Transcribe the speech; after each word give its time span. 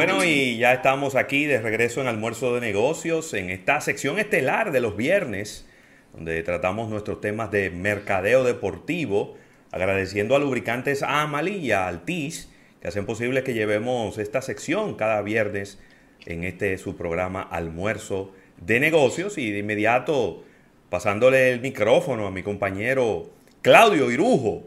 Bueno, 0.00 0.24
y 0.24 0.56
ya 0.56 0.72
estamos 0.72 1.14
aquí 1.14 1.44
de 1.44 1.60
regreso 1.60 2.00
en 2.00 2.06
Almuerzo 2.06 2.54
de 2.54 2.62
Negocios, 2.62 3.34
en 3.34 3.50
esta 3.50 3.82
sección 3.82 4.18
estelar 4.18 4.72
de 4.72 4.80
los 4.80 4.96
viernes, 4.96 5.68
donde 6.14 6.42
tratamos 6.42 6.88
nuestros 6.88 7.20
temas 7.20 7.50
de 7.50 7.68
mercadeo 7.68 8.42
deportivo, 8.42 9.36
agradeciendo 9.70 10.34
a 10.34 10.38
lubricantes 10.38 11.02
Amali 11.02 11.56
y 11.56 11.72
a 11.72 11.86
Altis, 11.86 12.48
que 12.80 12.88
hacen 12.88 13.04
posible 13.04 13.42
que 13.42 13.52
llevemos 13.52 14.16
esta 14.16 14.40
sección 14.40 14.94
cada 14.94 15.20
viernes 15.20 15.78
en 16.24 16.44
este 16.44 16.78
su 16.78 16.96
programa 16.96 17.42
Almuerzo 17.42 18.32
de 18.56 18.80
Negocios 18.80 19.36
y 19.36 19.50
de 19.50 19.58
inmediato 19.58 20.44
pasándole 20.88 21.52
el 21.52 21.60
micrófono 21.60 22.26
a 22.26 22.30
mi 22.30 22.42
compañero 22.42 23.28
Claudio 23.60 24.10
Irujo, 24.10 24.62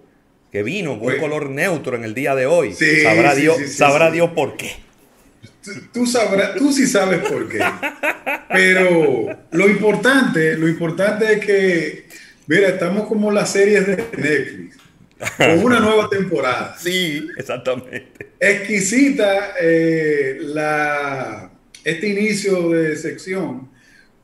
que 0.52 0.61
vino 0.61 1.00
con 1.00 1.11
un 1.11 1.20
color 1.20 1.50
neutro 1.50 1.95
en 1.95 2.04
el 2.04 2.13
día 2.13 2.36
de 2.36 2.45
hoy. 2.45 2.73
sabrá 3.02 3.34
Dios, 3.34 3.57
sabrá 3.71 4.11
Dios 4.11 4.29
por 4.29 4.57
qué. 4.57 4.93
Tú, 5.91 6.05
sabrás, 6.05 6.55
tú 6.55 6.71
sí 6.73 6.87
sabes 6.87 7.19
por 7.27 7.47
qué. 7.47 7.59
Pero 8.49 9.27
lo 9.51 9.69
importante, 9.69 10.57
lo 10.57 10.67
importante 10.67 11.33
es 11.33 11.45
que, 11.45 12.07
mira, 12.47 12.69
estamos 12.69 13.07
como 13.07 13.31
las 13.31 13.51
series 13.51 13.87
de 13.87 13.95
Netflix, 14.17 14.77
con 15.37 15.59
una 15.63 15.79
nueva 15.79 16.09
temporada. 16.09 16.75
Sí, 16.77 17.27
exactamente. 17.37 18.33
Exquisita 18.39 19.53
eh, 19.59 20.37
la, 20.41 21.51
este 21.83 22.07
inicio 22.07 22.69
de 22.69 22.95
sección, 22.97 23.69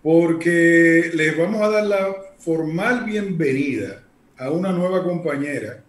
porque 0.03 1.11
les 1.13 1.37
vamos 1.37 1.61
a 1.61 1.69
dar 1.69 1.85
la 1.85 2.15
formal 2.39 3.05
bienvenida 3.05 4.03
a 4.37 4.49
una 4.51 4.71
nueva 4.71 5.03
compañera 5.03 5.83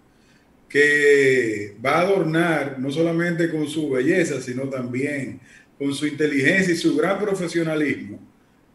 que 0.70 1.74
va 1.84 1.98
a 1.98 2.00
adornar 2.02 2.78
no 2.78 2.90
solamente 2.90 3.50
con 3.50 3.68
su 3.68 3.90
belleza, 3.90 4.40
sino 4.40 4.68
también 4.68 5.40
con 5.76 5.92
su 5.92 6.06
inteligencia 6.06 6.72
y 6.72 6.76
su 6.76 6.96
gran 6.96 7.18
profesionalismo 7.18 8.20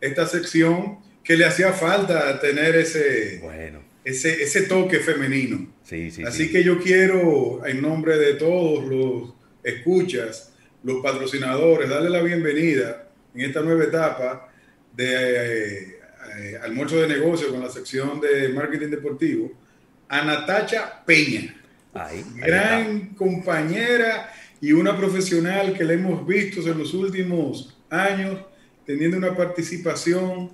esta 0.01 0.27
sección 0.27 0.99
que 1.23 1.35
le 1.35 1.45
hacía 1.45 1.71
falta 1.71 2.39
tener 2.39 2.75
ese, 2.75 3.39
bueno. 3.41 3.81
ese, 4.03 4.43
ese 4.43 4.63
toque 4.63 4.99
femenino. 4.99 5.73
Sí, 5.83 6.11
sí, 6.11 6.23
Así 6.23 6.51
que 6.51 6.63
yo 6.63 6.79
quiero, 6.79 7.65
en 7.65 7.81
nombre 7.81 8.17
de 8.17 8.33
todos 8.33 8.85
los 8.85 9.33
escuchas, 9.63 10.53
los 10.83 11.01
patrocinadores, 11.01 11.89
darle 11.89 12.09
la 12.09 12.21
bienvenida 12.21 13.07
en 13.33 13.41
esta 13.41 13.61
nueva 13.61 13.85
etapa 13.85 14.53
de 14.95 15.05
eh, 15.05 15.99
eh, 16.37 16.59
almuerzo 16.61 16.97
de 16.97 17.07
negocio 17.07 17.49
con 17.49 17.61
la 17.61 17.69
sección 17.69 18.19
de 18.19 18.49
marketing 18.49 18.89
deportivo 18.89 19.51
a 20.07 20.23
Natacha 20.23 21.03
Peña 21.05 21.55
gran 22.35 23.13
compañera 23.15 24.29
y 24.61 24.71
una 24.71 24.97
profesional 24.97 25.73
que 25.73 25.83
la 25.83 25.93
hemos 25.93 26.25
visto 26.25 26.61
en 26.61 26.77
los 26.77 26.93
últimos 26.93 27.77
años 27.89 28.39
teniendo 28.85 29.17
una 29.17 29.35
participación 29.35 30.51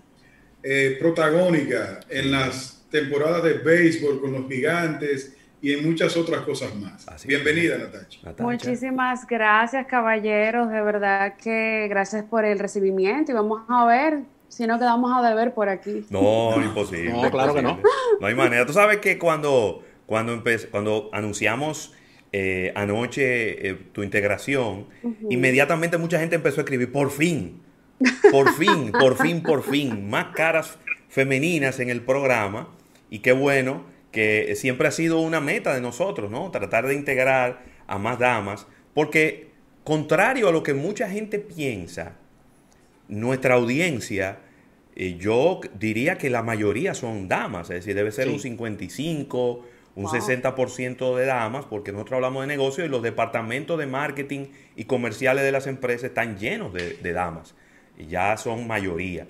eh, 0.63 0.97
protagónica 0.99 1.99
en 2.09 2.31
las 2.31 2.85
temporadas 2.89 3.43
de 3.43 3.53
béisbol 3.53 4.21
con 4.21 4.33
los 4.33 4.47
gigantes 4.47 5.35
y 5.61 5.73
en 5.73 5.87
muchas 5.87 6.17
otras 6.17 6.41
cosas 6.41 6.73
más. 6.75 7.05
Bienvenida, 7.25 7.77
Natacha. 7.77 8.19
Muchísimas 8.39 9.27
gracias, 9.27 9.85
caballeros. 9.85 10.69
De 10.69 10.81
verdad 10.81 11.35
que 11.35 11.87
gracias 11.89 12.23
por 12.23 12.45
el 12.45 12.59
recibimiento 12.59 13.31
y 13.31 13.35
vamos 13.35 13.61
a 13.69 13.85
ver 13.85 14.19
si 14.47 14.67
no 14.67 14.79
quedamos 14.79 15.11
a 15.15 15.27
deber 15.27 15.53
por 15.53 15.69
aquí. 15.69 16.05
No, 16.09 16.61
imposible. 16.61 17.11
no, 17.13 17.31
claro 17.31 17.53
que 17.53 17.61
no. 17.61 17.79
No 18.19 18.27
hay 18.27 18.35
manera. 18.35 18.65
Tú 18.65 18.73
sabes 18.73 18.97
que 18.97 19.17
cuando 19.17 19.83
cuando, 20.11 20.43
cuando 20.71 21.09
anunciamos 21.13 21.93
eh, 22.33 22.73
anoche 22.75 23.69
eh, 23.69 23.77
tu 23.93 24.03
integración, 24.03 24.87
inmediatamente 25.29 25.97
mucha 25.97 26.19
gente 26.19 26.35
empezó 26.35 26.59
a 26.59 26.63
escribir, 26.65 26.91
por 26.91 27.11
fin, 27.11 27.61
por 28.29 28.53
fin, 28.55 28.91
por 28.91 29.17
fin, 29.17 29.41
por 29.41 29.63
fin, 29.63 30.09
más 30.09 30.35
caras 30.35 30.77
femeninas 31.07 31.79
en 31.79 31.89
el 31.89 32.01
programa. 32.01 32.67
Y 33.09 33.19
qué 33.19 33.31
bueno 33.31 33.85
que 34.11 34.53
siempre 34.57 34.89
ha 34.89 34.91
sido 34.91 35.21
una 35.21 35.39
meta 35.39 35.73
de 35.73 35.79
nosotros, 35.79 36.29
¿no? 36.29 36.51
Tratar 36.51 36.87
de 36.87 36.95
integrar 36.95 37.63
a 37.87 37.97
más 37.97 38.19
damas, 38.19 38.67
porque 38.93 39.47
contrario 39.85 40.49
a 40.49 40.51
lo 40.51 40.61
que 40.61 40.73
mucha 40.73 41.09
gente 41.09 41.39
piensa, 41.39 42.17
nuestra 43.07 43.53
audiencia, 43.53 44.39
eh, 44.93 45.15
yo 45.17 45.61
diría 45.79 46.17
que 46.17 46.29
la 46.29 46.43
mayoría 46.43 46.95
son 46.95 47.29
damas, 47.29 47.69
es 47.69 47.77
decir, 47.77 47.95
debe 47.95 48.11
ser 48.11 48.27
un 48.27 48.41
55, 48.41 49.65
un 49.95 50.05
60% 50.05 51.15
de 51.15 51.25
damas, 51.25 51.65
porque 51.65 51.91
nosotros 51.91 52.17
hablamos 52.17 52.43
de 52.43 52.47
negocio 52.47 52.85
y 52.85 52.87
los 52.87 53.01
departamentos 53.01 53.77
de 53.77 53.87
marketing 53.87 54.47
y 54.75 54.85
comerciales 54.85 55.43
de 55.43 55.51
las 55.51 55.67
empresas 55.67 56.05
están 56.05 56.37
llenos 56.37 56.73
de, 56.73 57.13
damas, 57.13 57.55
y 57.97 58.07
ya 58.07 58.37
son 58.37 58.67
mayoría. 58.67 59.27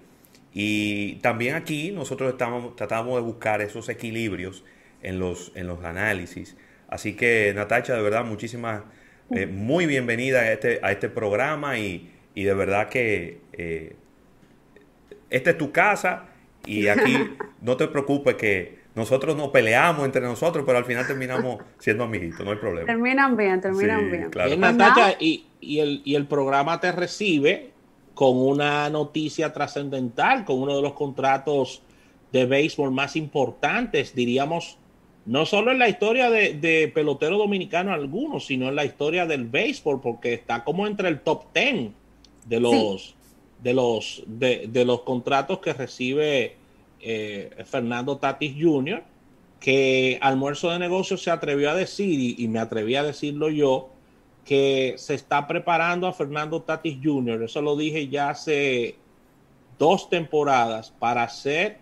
Y 0.54 1.16
también 1.16 1.56
aquí 1.56 1.92
nosotros 1.92 2.32
estamos, 2.32 2.76
tratamos 2.76 3.16
de 3.16 3.22
buscar 3.22 3.62
esos 3.62 3.90
equilibrios 3.90 4.64
en 5.02 5.20
los, 5.20 5.52
en 5.56 5.68
los 5.68 5.84
análisis. 5.84 6.56
Así 6.88 7.16
que 7.16 7.54
Natacha, 7.56 7.96
de 7.96 8.02
verdad, 8.02 8.26
muchísimas, 8.26 8.84
eh, 9.32 9.48
muy 9.48 9.86
bienvenida 9.86 10.42
a 10.42 10.52
este, 10.52 10.80
a 10.84 10.92
este 10.92 11.10
programa 11.10 11.80
y, 11.80 12.12
de 12.36 12.54
verdad 12.54 12.90
que 12.90 13.40
eh, 13.54 13.96
esta 15.30 15.52
es 15.52 15.58
tu 15.58 15.72
casa 15.72 16.26
y 16.66 16.88
aquí 16.88 17.18
no 17.62 17.78
te 17.78 17.88
preocupes 17.88 18.36
que 18.36 18.81
nosotros 18.94 19.36
nos 19.36 19.50
peleamos 19.50 20.06
entre 20.06 20.22
nosotros, 20.22 20.64
pero 20.66 20.78
al 20.78 20.86
final 20.86 21.08
terminamos 21.08 21.58
siendo 21.80 22.04
amiguitos, 22.04 22.46
no 22.46 22.52
hay 22.52 22.58
problema. 22.58 22.86
Terminan 22.86 23.38
bien, 23.38 23.62
terminan 23.62 24.12
bien. 24.12 24.30
Claro. 24.30 24.56
Natacha, 24.58 25.16
y, 25.20 25.46
el, 25.62 26.02
y 26.04 26.16
el 26.16 26.28
programa 26.28 26.80
te 26.80 26.92
recibe 26.92 27.72
con 28.14 28.38
una 28.38 28.90
noticia 28.90 29.54
trascendental, 29.54 30.44
con 30.46 30.60
uno 30.60 30.76
de 30.76 30.82
los 30.82 30.94
contratos 30.94 31.82
de 32.32 32.46
béisbol 32.46 32.92
más 32.92 33.16
importantes, 33.16 34.14
diríamos, 34.14 34.78
no 35.26 35.46
solo 35.46 35.72
en 35.72 35.80
la 35.80 35.88
historia 35.88 36.30
de, 36.30 36.92
pelotero 36.94 37.38
dominicano 37.38 37.94
algunos, 37.94 38.46
sino 38.46 38.70
en 38.70 38.76
la 38.76 38.86
historia 38.86 39.26
del 39.26 39.46
béisbol, 39.46 40.02
porque 40.02 40.34
está 40.34 40.64
como 40.64 40.88
entre 40.88 41.10
el 41.10 41.22
top 41.22 41.46
ten 41.54 41.94
de 42.48 42.60
los, 42.60 43.16
de 43.62 43.74
los, 43.74 44.24
de, 44.28 44.68
de 44.68 44.86
los 44.86 45.02
contratos 45.02 45.60
que 45.60 45.74
recibe 45.74 46.58
eh, 47.02 47.64
Fernando 47.66 48.18
Tatis 48.18 48.54
Jr., 48.60 49.04
que 49.60 50.18
Almuerzo 50.22 50.72
de 50.72 50.80
Negocios 50.80 51.24
se 51.24 51.30
atrevió 51.30 51.70
a 51.70 51.76
decir, 51.76 52.36
y, 52.40 52.48
me 52.48 52.60
atreví 52.60 52.96
a 52.96 53.04
decirlo 53.04 53.50
yo, 53.50 53.90
que 54.44 54.96
se 54.98 55.14
está 55.14 55.48
preparando 55.48 56.08
a 56.08 56.14
Fernando 56.14 56.62
Tatis 56.64 56.98
Jr., 57.02 57.44
eso 57.44 57.62
lo 57.62 57.76
dije 57.76 58.08
ya 58.08 58.32
hace 58.32 58.96
dos 59.78 60.10
temporadas, 60.10 60.92
para 60.98 61.28
ser 61.30 61.78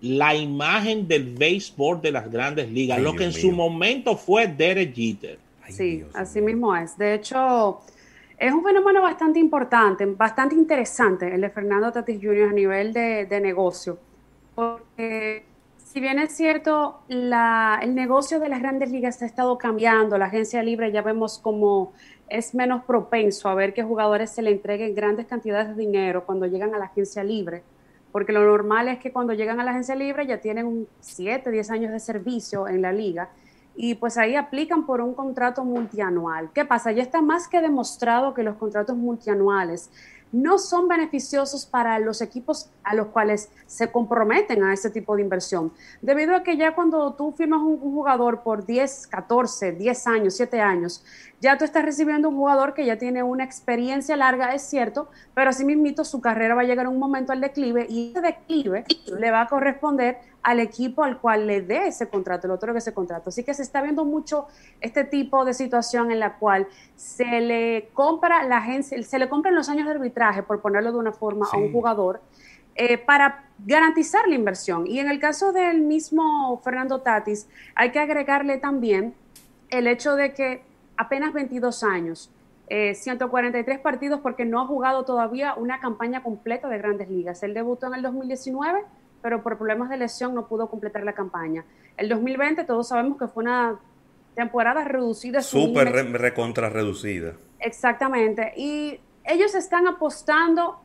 la 0.00 0.34
imagen 0.34 1.08
del 1.08 1.34
béisbol 1.34 2.00
de 2.00 2.12
las 2.12 2.30
grandes 2.30 2.70
ligas, 2.70 3.00
lo 3.00 3.14
que 3.14 3.24
en 3.24 3.32
su 3.32 3.50
momento 3.50 4.16
fue 4.16 4.46
Derek 4.46 4.94
Jeter. 4.94 5.38
sí, 5.68 6.04
así 6.14 6.40
mismo 6.40 6.76
es. 6.76 6.96
De 6.96 7.14
hecho, 7.14 7.80
es 8.38 8.52
un 8.52 8.62
fenómeno 8.62 9.02
bastante 9.02 9.40
importante, 9.40 10.06
bastante 10.06 10.54
interesante 10.54 11.34
el 11.34 11.40
de 11.40 11.50
Fernando 11.50 11.90
Tatis 11.90 12.18
Jr. 12.22 12.50
a 12.50 12.52
nivel 12.52 12.92
de, 12.92 13.26
de 13.26 13.40
negocio 13.40 13.98
porque 14.54 15.44
si 15.78 16.00
bien 16.00 16.18
es 16.18 16.36
cierto, 16.36 17.00
el 17.08 17.94
negocio 17.94 18.40
de 18.40 18.48
las 18.48 18.60
grandes 18.60 18.90
ligas 18.90 19.22
ha 19.22 19.26
estado 19.26 19.58
cambiando, 19.58 20.18
la 20.18 20.26
agencia 20.26 20.62
libre 20.62 20.90
ya 20.90 21.02
vemos 21.02 21.38
como 21.38 21.92
es 22.28 22.54
menos 22.54 22.84
propenso 22.84 23.48
a 23.48 23.54
ver 23.54 23.74
que 23.74 23.82
jugadores 23.82 24.30
se 24.30 24.42
le 24.42 24.50
entreguen 24.50 24.94
grandes 24.94 25.26
cantidades 25.26 25.68
de 25.68 25.74
dinero 25.74 26.24
cuando 26.26 26.46
llegan 26.46 26.74
a 26.74 26.78
la 26.78 26.86
agencia 26.86 27.22
libre, 27.22 27.62
porque 28.10 28.32
lo 28.32 28.44
normal 28.44 28.88
es 28.88 28.98
que 28.98 29.12
cuando 29.12 29.34
llegan 29.34 29.60
a 29.60 29.64
la 29.64 29.70
agencia 29.70 29.94
libre 29.94 30.26
ya 30.26 30.40
tienen 30.40 30.88
7, 31.00 31.50
10 31.50 31.70
años 31.70 31.92
de 31.92 32.00
servicio 32.00 32.66
en 32.66 32.82
la 32.82 32.92
liga 32.92 33.28
y 33.76 33.94
pues 33.96 34.16
ahí 34.18 34.36
aplican 34.36 34.86
por 34.86 35.00
un 35.00 35.14
contrato 35.14 35.64
multianual. 35.64 36.50
¿Qué 36.52 36.64
pasa? 36.64 36.92
Ya 36.92 37.02
está 37.02 37.20
más 37.22 37.48
que 37.48 37.60
demostrado 37.60 38.32
que 38.32 38.42
los 38.42 38.56
contratos 38.56 38.96
multianuales 38.96 39.90
no 40.34 40.58
son 40.58 40.88
beneficiosos 40.88 41.64
para 41.64 41.96
los 42.00 42.20
equipos 42.20 42.68
a 42.82 42.92
los 42.92 43.06
cuales 43.06 43.50
se 43.66 43.92
comprometen 43.92 44.64
a 44.64 44.72
ese 44.72 44.90
tipo 44.90 45.14
de 45.14 45.22
inversión. 45.22 45.72
Debido 46.02 46.34
a 46.34 46.42
que 46.42 46.56
ya 46.56 46.74
cuando 46.74 47.14
tú 47.14 47.30
firmas 47.30 47.60
un, 47.60 47.78
jugador 47.78 48.42
por 48.42 48.66
10, 48.66 49.06
14, 49.06 49.72
10 49.72 50.06
años, 50.08 50.34
7 50.34 50.60
años, 50.60 51.04
ya 51.44 51.58
tú 51.58 51.66
estás 51.66 51.84
recibiendo 51.84 52.30
un 52.30 52.36
jugador 52.36 52.72
que 52.72 52.86
ya 52.86 52.96
tiene 52.96 53.22
una 53.22 53.44
experiencia 53.44 54.16
larga, 54.16 54.54
es 54.54 54.62
cierto, 54.62 55.10
pero 55.34 55.50
así 55.50 55.62
mismito 55.62 56.02
su 56.02 56.22
carrera 56.22 56.54
va 56.54 56.62
a 56.62 56.64
llegar 56.64 56.86
a 56.86 56.88
un 56.88 56.98
momento 56.98 57.32
al 57.32 57.42
declive 57.42 57.86
y 57.86 58.12
ese 58.12 58.22
declive 58.22 58.84
le 59.18 59.30
va 59.30 59.42
a 59.42 59.46
corresponder 59.46 60.16
al 60.42 60.58
equipo 60.58 61.04
al 61.04 61.20
cual 61.20 61.46
le 61.46 61.60
dé 61.60 61.88
ese 61.88 62.08
contrato, 62.08 62.46
el 62.46 62.52
otorgue 62.52 62.78
ese 62.78 62.94
contrato. 62.94 63.28
Así 63.28 63.44
que 63.44 63.52
se 63.52 63.62
está 63.62 63.82
viendo 63.82 64.06
mucho 64.06 64.46
este 64.80 65.04
tipo 65.04 65.44
de 65.44 65.52
situación 65.52 66.10
en 66.10 66.18
la 66.18 66.38
cual 66.38 66.66
se 66.96 67.42
le 67.42 67.90
compra 67.92 68.42
la 68.44 68.56
agencia, 68.56 69.02
se 69.02 69.18
le 69.18 69.28
compran 69.28 69.54
los 69.54 69.68
años 69.68 69.84
de 69.84 69.90
arbitraje, 69.90 70.42
por 70.42 70.62
ponerlo 70.62 70.92
de 70.92 70.98
una 70.98 71.12
forma, 71.12 71.46
a 71.52 71.58
un 71.58 71.70
jugador 71.72 72.22
eh, 72.74 72.96
para 72.96 73.44
garantizar 73.58 74.26
la 74.28 74.34
inversión. 74.34 74.86
Y 74.86 74.98
en 74.98 75.10
el 75.10 75.20
caso 75.20 75.52
del 75.52 75.82
mismo 75.82 76.58
Fernando 76.64 77.02
Tatis, 77.02 77.48
hay 77.74 77.92
que 77.92 77.98
agregarle 77.98 78.56
también 78.56 79.14
el 79.68 79.86
hecho 79.86 80.16
de 80.16 80.32
que 80.32 80.73
apenas 80.96 81.32
22 81.32 81.82
años 81.84 82.30
143 82.68 83.78
partidos 83.80 84.20
porque 84.20 84.44
no 84.44 84.60
ha 84.60 84.66
jugado 84.66 85.04
todavía 85.04 85.54
una 85.54 85.80
campaña 85.80 86.22
completa 86.22 86.68
de 86.68 86.78
grandes 86.78 87.10
ligas. 87.10 87.42
Él 87.42 87.52
debutó 87.52 87.88
en 87.88 87.94
el 87.94 88.02
2019, 88.02 88.84
pero 89.22 89.42
por 89.42 89.58
problemas 89.58 89.90
de 89.90 89.98
lesión 89.98 90.34
no 90.34 90.46
pudo 90.46 90.68
completar 90.68 91.04
la 91.04 91.12
campaña. 91.12 91.64
El 91.96 92.08
2020 92.08 92.64
todos 92.64 92.88
sabemos 92.88 93.18
que 93.18 93.28
fue 93.28 93.44
una 93.44 93.78
temporada 94.34 94.82
reducida. 94.84 95.42
Súper 95.42 95.92
recontra 96.12 96.70
reducida. 96.70 97.34
Exactamente. 97.60 98.52
Y 98.56 98.98
ellos 99.24 99.54
están 99.54 99.86
apostando 99.86 100.80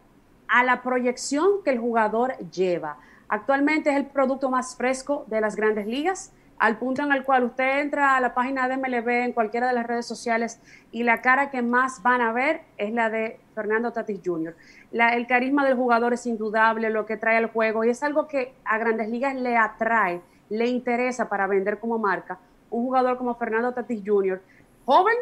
a 0.47 0.63
la 0.63 0.81
proyección 0.81 1.63
que 1.63 1.71
el 1.71 1.79
jugador 1.79 2.38
lleva. 2.51 2.97
Actualmente 3.27 3.89
es 3.89 3.95
el 3.95 4.07
producto 4.07 4.50
más 4.50 4.75
fresco 4.75 5.25
de 5.27 5.39
las 5.41 5.56
grandes 5.56 5.88
ligas, 5.88 6.33
al 6.59 6.77
punto 6.77 7.03
en 7.03 7.11
el 7.13 7.23
cual 7.23 7.45
usted 7.45 7.79
entra 7.79 8.17
a 8.17 8.19
la 8.19 8.33
página 8.33 8.67
de 8.67 8.77
MLB 8.77 9.07
en 9.07 9.31
cualquiera 9.31 9.67
de 9.67 9.73
las 9.73 9.88
redes 9.88 10.06
sociales 10.06 10.59
y 10.91 11.03
la 11.03 11.21
cara 11.21 11.50
que 11.50 11.61
más 11.61 12.03
van 12.03 12.19
a 12.19 12.33
ver 12.33 12.61
es 12.77 12.91
la 12.91 13.09
de 13.09 13.39
Fernando 13.56 13.91
Tatis 13.91 14.19
Jr. 14.23 14.56
el 14.91 15.27
carisma 15.27 15.65
del 15.65 15.75
jugador 15.75 16.13
es 16.13 16.25
indudable, 16.25 16.89
lo 16.89 17.06
que 17.06 17.15
trae 17.15 17.38
al 17.38 17.47
juego 17.47 17.85
y 17.85 17.89
es 17.89 18.03
algo 18.03 18.27
que 18.27 18.53
a 18.65 18.77
grandes 18.77 19.09
ligas 19.09 19.35
le 19.35 19.56
atrae, 19.57 20.21
le 20.50 20.67
interesa 20.67 21.29
para 21.29 21.47
vender 21.47 21.79
como 21.79 21.97
marca. 21.97 22.39
Un 22.69 22.83
jugador 22.83 23.17
como 23.17 23.35
Fernando 23.35 23.73
Tatis 23.73 24.03
Jr., 24.06 24.41
joven, 24.85 25.15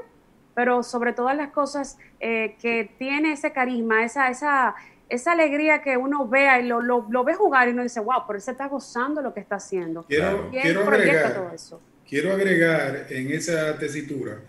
pero 0.56 0.82
sobre 0.82 1.14
todas 1.14 1.38
las 1.38 1.50
cosas 1.52 2.00
eh, 2.20 2.58
que 2.60 2.92
tiene 2.98 3.34
ese 3.34 3.52
carisma, 3.52 4.04
esa, 4.04 4.30
esa, 4.30 4.74
esa 5.10 5.32
alegría 5.32 5.82
que 5.82 5.98
uno 5.98 6.28
vea 6.28 6.60
y 6.60 6.68
lo, 6.68 6.82
lo, 6.82 7.24
ve 7.24 7.34
jugar 7.34 7.68
y 7.68 7.72
uno 7.72 7.84
dice, 7.84 8.00
wow, 8.00 8.24
pero 8.28 8.38
él 8.38 8.44
se 8.44 8.52
está 8.52 8.68
gozando 8.68 9.22
lo 9.22 9.34
que 9.34 9.40
está 9.40 9.56
haciendo. 9.56 10.04
Quiero, 10.04 10.50
quiero 10.52 10.82
agregar, 10.82 11.56
quiero 12.08 12.34
agregar 12.34 13.08
en 13.10 13.32
esa 13.32 13.78
tesitura 13.78 14.40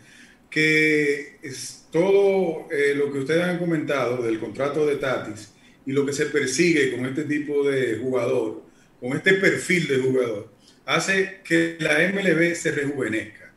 que 0.51 1.39
es 1.43 1.87
todo 1.91 2.69
eh, 2.71 2.95
lo 2.95 3.13
que 3.13 3.19
ustedes 3.19 3.45
han 3.45 3.59
comentado 3.59 4.23
del 4.23 4.41
contrato 4.41 4.87
de 4.87 4.97
Tatis 4.97 5.53
y 5.85 5.93
lo 5.93 6.05
que 6.05 6.13
se 6.13 6.27
persigue 6.27 6.97
con 6.97 7.07
este 7.07 7.25
tipo 7.25 7.69
de 7.69 7.99
jugador, 7.99 8.63
con 9.01 9.17
este 9.17 9.35
perfil 9.35 9.89
de 9.89 9.99
jugador, 9.99 10.53
hace 10.87 11.41
que 11.45 11.77
la 11.79 11.99
MLB 12.13 12.55
se 12.55 12.73
rejuvenezca. 12.73 13.53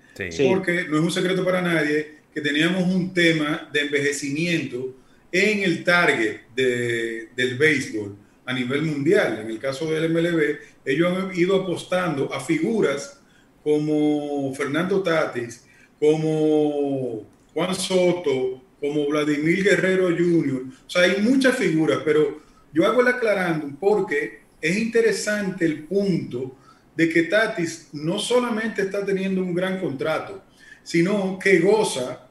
Porque 0.48 0.86
no 0.88 0.98
es 0.98 1.04
un 1.04 1.12
secreto 1.12 1.44
para 1.44 1.62
nadie 1.62 2.20
que 2.34 2.42
teníamos 2.42 2.84
un 2.84 3.14
tema 3.14 3.70
de 3.74 3.82
envejecimiento 3.82 4.96
en 5.32 5.64
el 5.64 5.84
target 5.84 6.42
del 6.56 7.58
béisbol 7.58 8.16
a 8.46 8.54
nivel 8.54 8.82
mundial. 8.84 9.40
En 9.42 9.50
el 9.50 9.60
caso 9.60 9.90
del 9.90 10.12
MLB, 10.12 10.58
ellos 10.86 11.18
han 11.18 11.36
ido 11.36 11.62
apostando 11.62 12.34
a 12.34 12.40
figuras 12.40 13.20
como 13.64 14.54
Fernando 14.56 15.02
Tatis, 15.02 15.66
como 16.00 17.28
Juan 17.54 17.76
Soto, 17.76 18.62
como 18.80 19.08
Vladimir 19.08 19.64
Guerrero 19.64 20.10
Jr. 20.10 20.64
O 20.86 20.90
sea, 20.90 21.04
hay 21.04 21.22
muchas 21.22 21.56
figuras, 21.56 22.00
pero 22.04 22.42
yo 22.74 22.86
hago 22.86 23.02
el 23.02 23.08
aclarando 23.08 23.70
porque 23.80 24.42
es 24.60 24.78
interesante 24.78 25.66
el 25.66 25.84
punto 25.84 26.58
de 26.96 27.10
que 27.10 27.24
Tatis 27.24 27.90
no 27.94 28.20
solamente 28.20 28.82
está 28.82 29.06
teniendo 29.06 29.42
un 29.42 29.54
gran 29.54 29.80
contrato, 29.80 30.44
sino 30.84 31.38
que 31.40 31.60
goza 31.60 32.28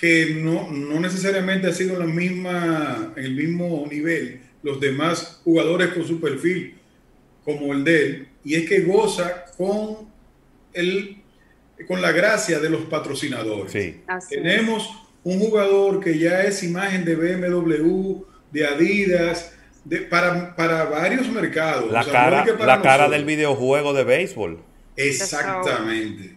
que 0.00 0.34
no, 0.36 0.70
no 0.70 0.98
necesariamente 0.98 1.66
ha 1.66 1.72
sido 1.72 1.98
la 1.98 2.06
misma, 2.06 3.12
el 3.16 3.34
mismo 3.34 3.86
nivel 3.90 4.40
los 4.62 4.80
demás 4.80 5.40
jugadores 5.44 5.88
con 5.88 6.06
su 6.06 6.20
perfil 6.20 6.76
como 7.44 7.72
el 7.72 7.84
de 7.84 8.04
él, 8.04 8.28
y 8.44 8.54
es 8.54 8.68
que 8.68 8.80
goza 8.80 9.46
con, 9.56 10.10
el, 10.72 11.16
con 11.88 12.02
la 12.02 12.12
gracia 12.12 12.60
de 12.60 12.68
los 12.68 12.82
patrocinadores. 12.82 13.94
Tenemos 14.28 14.90
un 15.24 15.38
jugador 15.38 16.00
que 16.00 16.18
ya 16.18 16.42
es 16.42 16.62
imagen 16.62 17.04
de 17.04 17.16
BMW, 17.16 18.22
de 18.52 18.66
Adidas, 18.66 19.52
de, 19.84 20.02
para, 20.02 20.54
para 20.54 20.84
varios 20.84 21.28
mercados. 21.30 21.90
La 21.90 22.04
cara, 22.04 22.44
la 22.58 22.82
cara 22.82 23.08
del 23.08 23.24
videojuego 23.24 23.94
de 23.94 24.04
béisbol. 24.04 24.60
Exactamente. 24.96 26.36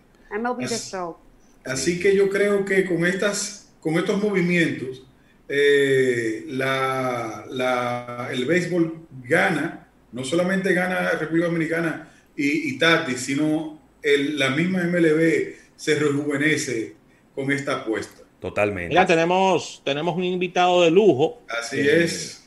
Así, 1.65 1.99
que 1.99 2.15
yo 2.15 2.29
creo 2.29 2.65
que 2.65 2.85
con, 2.85 3.05
estas, 3.05 3.73
con 3.79 3.95
estos 3.95 4.21
movimientos, 4.21 5.03
eh, 5.47 6.45
la, 6.47 7.45
la, 7.49 8.29
el 8.31 8.45
béisbol 8.45 9.07
gana, 9.23 9.87
no 10.11 10.23
solamente 10.23 10.73
gana 10.73 11.11
República 11.11 11.47
Dominicana 11.47 12.11
y, 12.35 12.69
y 12.69 12.77
Tati, 12.77 13.15
sino 13.15 13.79
el, 14.01 14.37
la 14.37 14.49
misma 14.49 14.83
MLB 14.83 15.55
se 15.75 15.95
rejuvenece 15.95 16.95
con 17.35 17.51
esta 17.51 17.77
apuesta. 17.77 18.21
Totalmente. 18.39 18.93
Ya 18.93 19.05
tenemos, 19.05 19.81
tenemos 19.85 20.15
un 20.15 20.23
invitado 20.25 20.83
de 20.83 20.91
lujo. 20.91 21.43
Así 21.47 21.79
es. 21.79 22.43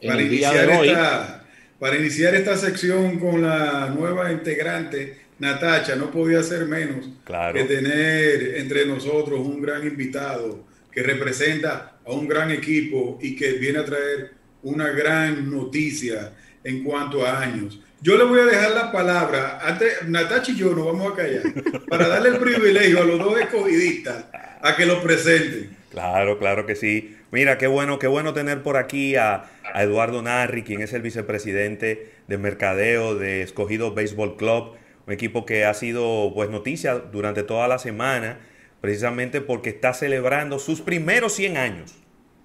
Para 0.00 0.22
iniciar, 0.22 0.70
esta, 0.70 1.44
para 1.78 1.96
iniciar 1.96 2.34
esta 2.34 2.56
sección 2.56 3.18
con 3.18 3.42
la 3.42 3.92
nueva 3.94 4.32
integrante, 4.32 5.18
Natacha, 5.40 5.96
no 5.96 6.10
podía 6.10 6.42
ser 6.42 6.66
menos 6.66 7.08
que 7.52 7.64
tener 7.64 8.56
entre 8.56 8.86
nosotros 8.86 9.40
un 9.40 9.60
gran 9.60 9.86
invitado 9.86 10.64
que 10.92 11.02
representa 11.02 11.96
a 12.04 12.12
un 12.12 12.28
gran 12.28 12.50
equipo 12.50 13.18
y 13.20 13.34
que 13.34 13.52
viene 13.52 13.78
a 13.78 13.84
traer 13.84 14.32
una 14.62 14.90
gran 14.90 15.50
noticia 15.50 16.32
en 16.62 16.84
cuanto 16.84 17.26
a 17.26 17.40
años. 17.40 17.80
Yo 18.02 18.16
le 18.16 18.24
voy 18.24 18.40
a 18.40 18.44
dejar 18.44 18.72
la 18.72 18.92
palabra, 18.92 19.60
antes, 19.62 20.08
Natacha 20.08 20.52
y 20.52 20.56
yo 20.56 20.74
nos 20.74 20.86
vamos 20.86 21.12
a 21.12 21.16
callar, 21.16 21.42
para 21.88 22.08
darle 22.08 22.30
el 22.30 22.38
privilegio 22.38 23.02
a 23.02 23.04
los 23.04 23.18
dos 23.18 23.38
escogidistas 23.40 24.26
a 24.62 24.76
que 24.76 24.86
lo 24.86 25.02
presenten. 25.02 25.76
Claro, 25.90 26.38
claro 26.38 26.66
que 26.66 26.76
sí. 26.76 27.16
Mira, 27.32 27.58
qué 27.58 27.66
bueno, 27.66 27.98
qué 27.98 28.06
bueno 28.06 28.32
tener 28.32 28.62
por 28.62 28.76
aquí 28.76 29.16
a, 29.16 29.44
Eduardo 29.74 30.20
Narri, 30.20 30.64
quien 30.64 30.82
es 30.82 30.92
el 30.92 31.02
vicepresidente 31.02 32.10
de 32.26 32.38
mercadeo 32.38 33.14
de 33.14 33.42
Escogido 33.42 33.94
Baseball 33.94 34.36
Club, 34.36 34.72
un 35.10 35.14
equipo 35.14 35.44
que 35.44 35.64
ha 35.64 35.74
sido 35.74 36.30
pues 36.32 36.50
noticia 36.50 36.94
durante 36.94 37.42
toda 37.42 37.66
la 37.66 37.80
semana, 37.80 38.38
precisamente 38.80 39.40
porque 39.40 39.70
está 39.70 39.92
celebrando 39.92 40.60
sus 40.60 40.80
primeros 40.80 41.32
100 41.32 41.56
años. 41.56 41.96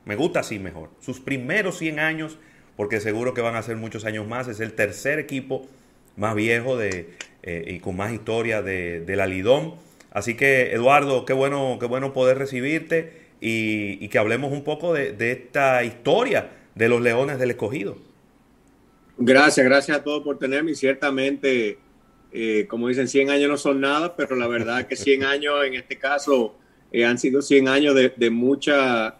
Me 0.03 0.15
gusta 0.15 0.39
así 0.39 0.57
mejor, 0.57 0.89
sus 0.99 1.19
primeros 1.19 1.77
100 1.77 1.99
años, 1.99 2.39
porque 2.75 2.99
seguro 2.99 3.35
que 3.35 3.41
van 3.41 3.55
a 3.55 3.61
ser 3.61 3.75
muchos 3.75 4.03
años 4.03 4.27
más. 4.27 4.47
Es 4.47 4.59
el 4.61 4.73
tercer 4.73 5.19
equipo 5.19 5.67
más 6.17 6.33
viejo 6.33 6.75
de, 6.75 7.11
eh, 7.43 7.65
y 7.67 7.79
con 7.81 7.97
más 7.97 8.11
historia 8.11 8.63
de, 8.63 9.01
de 9.01 9.15
la 9.15 9.27
Lidón. 9.27 9.75
Así 10.09 10.33
que, 10.33 10.73
Eduardo, 10.73 11.23
qué 11.23 11.33
bueno, 11.33 11.77
qué 11.79 11.85
bueno 11.85 12.13
poder 12.13 12.39
recibirte 12.39 13.25
y, 13.39 14.07
que 14.07 14.17
hablemos 14.17 14.51
un 14.51 14.63
poco 14.63 14.91
de, 14.91 15.31
esta 15.31 15.83
historia 15.83 16.49
de 16.73 16.89
los 16.89 16.99
Leones 16.99 17.37
del 17.37 17.51
Escogido. 17.51 17.95
Gracias, 19.19 19.63
gracias 19.63 19.99
a 19.99 20.03
todos 20.03 20.23
por 20.23 20.39
tenerme 20.39 20.71
y 20.71 20.75
ciertamente, 20.75 21.77
eh, 22.37 22.67
como 22.67 22.89
dicen, 22.89 23.07
100 23.07 23.29
años 23.29 23.49
no 23.49 23.57
son 23.57 23.79
nada, 23.79 24.13
pero 24.17 24.35
la 24.35 24.45
verdad 24.47 24.87
que 24.87 24.97
100 24.97 25.23
años 25.35 25.53
en 25.65 25.75
este 25.75 25.97
caso 25.97 26.57
eh, 26.91 27.05
han 27.05 27.17
sido 27.17 27.41
100 27.41 27.69
años 27.69 27.95
de, 27.95 28.29
mucha, 28.29 29.15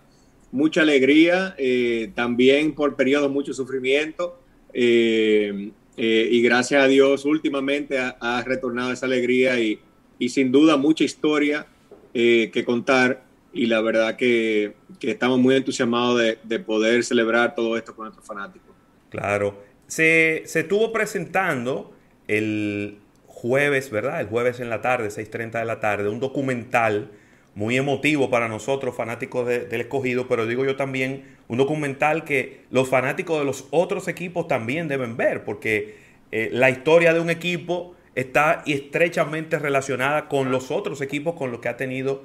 mucha 0.52 0.82
alegría, 0.82 1.56
eh, 1.58 2.12
también 2.14 2.76
por 2.76 2.98
periodos 2.98 3.32
mucho 3.32 3.54
sufrimiento 3.54 4.38
y 4.74 6.42
gracias 6.42 6.84
a 6.84 6.88
Dios 6.88 7.24
últimamente 7.24 7.98
ha, 7.98 8.44
retornado 8.46 8.92
esa 8.92 9.06
alegría 9.06 9.58
y, 9.62 9.80
y, 10.20 10.28
sin 10.28 10.52
duda 10.52 10.76
mucha 10.76 11.06
historia 11.06 11.68
que 12.14 12.64
contar 12.66 13.24
y 13.54 13.68
la 13.68 13.80
verdad 13.80 14.18
que, 14.18 14.76
estamos 15.00 15.40
muy 15.40 15.56
entusiasmados 15.56 16.22
de, 16.44 16.60
poder 16.60 17.06
celebrar 17.06 17.56
todo 17.56 17.78
esto 17.78 17.96
con 17.96 18.04
nuestros 18.08 18.28
fanáticos. 18.28 18.76
Claro. 19.10 19.64
Se, 19.88 20.44
se 20.46 20.62
estuvo 20.62 20.92
presentando 20.92 21.94
el 22.28 23.00
jueves, 23.36 23.92
¿verdad? 23.92 24.22
El 24.22 24.28
jueves 24.28 24.62
en 24.62 24.70
la 24.70 24.82
tarde, 24.82 25.10
6.30 25.10 25.60
de 25.60 25.66
la 25.66 25.82
tarde, 25.82 26.08
un 26.08 26.22
documental 26.22 27.12
muy 27.54 27.76
emotivo 27.76 28.30
para 28.30 28.48
nosotros, 28.48 28.96
fanáticos 28.96 29.46
del 29.46 29.82
escogido, 29.82 30.30
pero 30.30 30.48
digo 30.48 30.64
yo 30.64 30.78
también, 30.78 31.26
un 31.50 31.58
documental 31.58 32.24
que 32.24 32.62
los 32.72 32.88
fanáticos 32.88 33.38
de 33.40 33.46
los 33.46 33.68
otros 33.72 34.08
equipos 34.08 34.48
también 34.48 34.88
deben 34.88 35.18
ver, 35.18 35.44
porque 35.44 35.98
eh, 36.32 36.50
la 36.54 36.70
historia 36.70 37.14
de 37.14 37.20
un 37.20 37.30
equipo 37.30 37.94
está 38.16 38.64
estrechamente 38.66 39.60
relacionada 39.60 40.30
con 40.30 40.50
los 40.50 40.72
otros 40.72 41.02
equipos 41.02 41.36
con 41.36 41.52
los 41.52 41.60
que 41.60 41.68
ha 41.68 41.76
tenido 41.76 42.24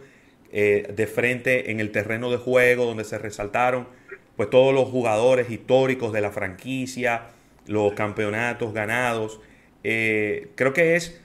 eh, 0.53 0.93
de 0.95 1.07
frente 1.09 1.73
en 1.73 1.81
el 1.81 1.91
terreno 1.91 2.31
de 2.31 2.37
juego, 2.37 2.85
donde 2.85 3.03
se 3.03 3.19
resaltaron 3.19 3.89
pues 4.37 4.49
todos 4.49 4.73
los 4.73 4.89
jugadores 4.89 5.51
históricos 5.51 6.13
de 6.13 6.21
la 6.21 6.31
franquicia, 6.31 7.25
los 7.67 7.95
campeonatos 7.95 8.73
ganados. 8.73 9.41
Eh, 9.85 10.51
creo 10.55 10.73
que 10.73 10.97
es 10.97 11.21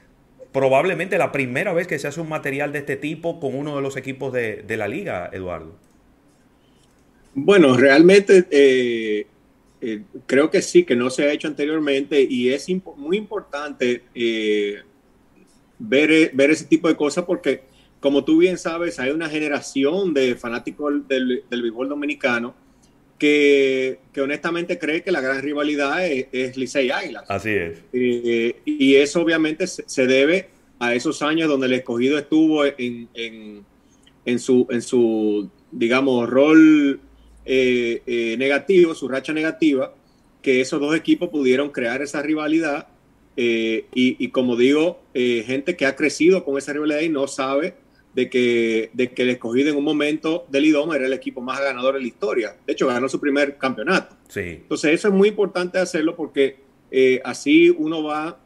probablemente 0.51 1.17
la 1.17 1.31
primera 1.31 1.73
vez 1.73 1.87
que 1.87 1.99
se 1.99 2.07
hace 2.07 2.21
un 2.21 2.29
material 2.29 2.71
de 2.71 2.79
este 2.79 2.95
tipo 2.95 3.39
con 3.39 3.55
uno 3.55 3.75
de 3.75 3.81
los 3.81 3.97
equipos 3.97 4.31
de, 4.31 4.63
la 4.77 4.87
liga, 4.87 5.29
Eduardo. 5.33 5.75
Bueno, 7.33 7.75
realmente 7.75 8.47
eh, 8.49 9.27
creo 10.25 10.49
que 10.49 10.61
sí, 10.61 10.83
que 10.83 10.95
no 10.95 11.09
se 11.09 11.25
ha 11.25 11.33
hecho 11.33 11.47
anteriormente 11.47 12.21
y 12.21 12.49
es 12.49 12.67
muy 12.95 13.17
importante 13.17 14.03
ver, 15.77 16.31
ver 16.33 16.51
ese 16.51 16.65
tipo 16.65 16.87
de 16.87 16.95
cosas 16.95 17.25
porque 17.25 17.63
como 17.99 18.23
tú 18.23 18.37
bien 18.37 18.57
sabes, 18.57 18.99
hay 18.99 19.11
una 19.11 19.27
generación 19.27 20.13
de 20.13 20.35
fanáticos 20.35 21.07
del, 21.07 21.43
del 21.49 21.61
béisbol 21.61 21.89
dominicano 21.89 22.53
que, 23.17 23.99
que, 24.11 24.21
honestamente 24.21 24.77
cree 24.77 25.01
que 25.03 25.11
la 25.11 25.21
gran 25.21 25.41
rivalidad 25.41 26.05
es, 26.05 26.27
es 26.31 26.57
Licey 26.57 26.89
Águilas. 26.91 27.23
Así 27.27 27.49
es. 27.49 27.79
Eh, 27.93 28.57
y 28.65 28.95
eso 28.95 29.21
obviamente 29.21 29.67
se, 29.67 30.05
debe 30.05 30.49
a 30.79 30.93
esos 30.93 31.21
años 31.21 31.47
donde 31.47 31.67
el 31.67 31.73
escogido 31.73 32.17
estuvo 32.17 32.65
en, 32.65 33.07
en, 33.13 33.65
en 34.25 34.39
su, 34.39 34.67
en 34.69 34.81
su, 34.81 35.49
digamos, 35.71 36.29
rol 36.29 36.99
eh, 37.45 38.01
eh, 38.07 38.35
negativo, 38.37 38.95
su 38.95 39.07
racha 39.07 39.31
negativa, 39.31 39.93
que 40.41 40.61
esos 40.61 40.79
dos 40.79 40.95
equipos 40.95 41.29
pudieron 41.29 41.69
crear 41.69 42.01
esa 42.01 42.21
rivalidad. 42.21 42.87
Eh, 43.37 43.85
y, 43.93 44.23
y, 44.23 44.29
como 44.29 44.55
digo, 44.55 45.01
gente 45.13 45.75
que 45.75 45.85
ha 45.85 45.95
crecido 45.95 46.43
con 46.43 46.57
esa 46.57 46.73
rivalidad 46.73 47.01
y 47.01 47.09
no 47.09 47.27
sabe 47.27 47.75
de 48.15 48.29
que, 48.29 48.89
de 48.93 49.11
que 49.11 49.23
el 49.23 49.29
escogido 49.31 49.69
en 49.69 49.75
un 49.75 49.83
momento 49.83 50.45
del 50.49 50.65
IDOM 50.65 50.93
era 50.93 51.05
el 51.05 51.11
equipo 51.11 51.41
más 51.41 51.59
ganador 51.59 51.97
en 51.97 52.03
la 52.03 52.07
historia. 52.07 52.55
De 52.65 52.71
hecho, 52.71 52.87
ganó 52.87 53.09
su 53.09 53.19
primer 53.19 53.57
campeonato. 53.57 54.15
Sí. 54.29 54.39
Entonces, 54.39 54.93
eso 54.93 55.09
es 55.09 55.13
muy 55.13 55.27
importante 55.27 55.77
hacerlo 55.77 56.15
porque 56.15 56.57
eh, 56.91 57.19
así 57.25 57.69
uno 57.69 58.03
va, 58.03 58.39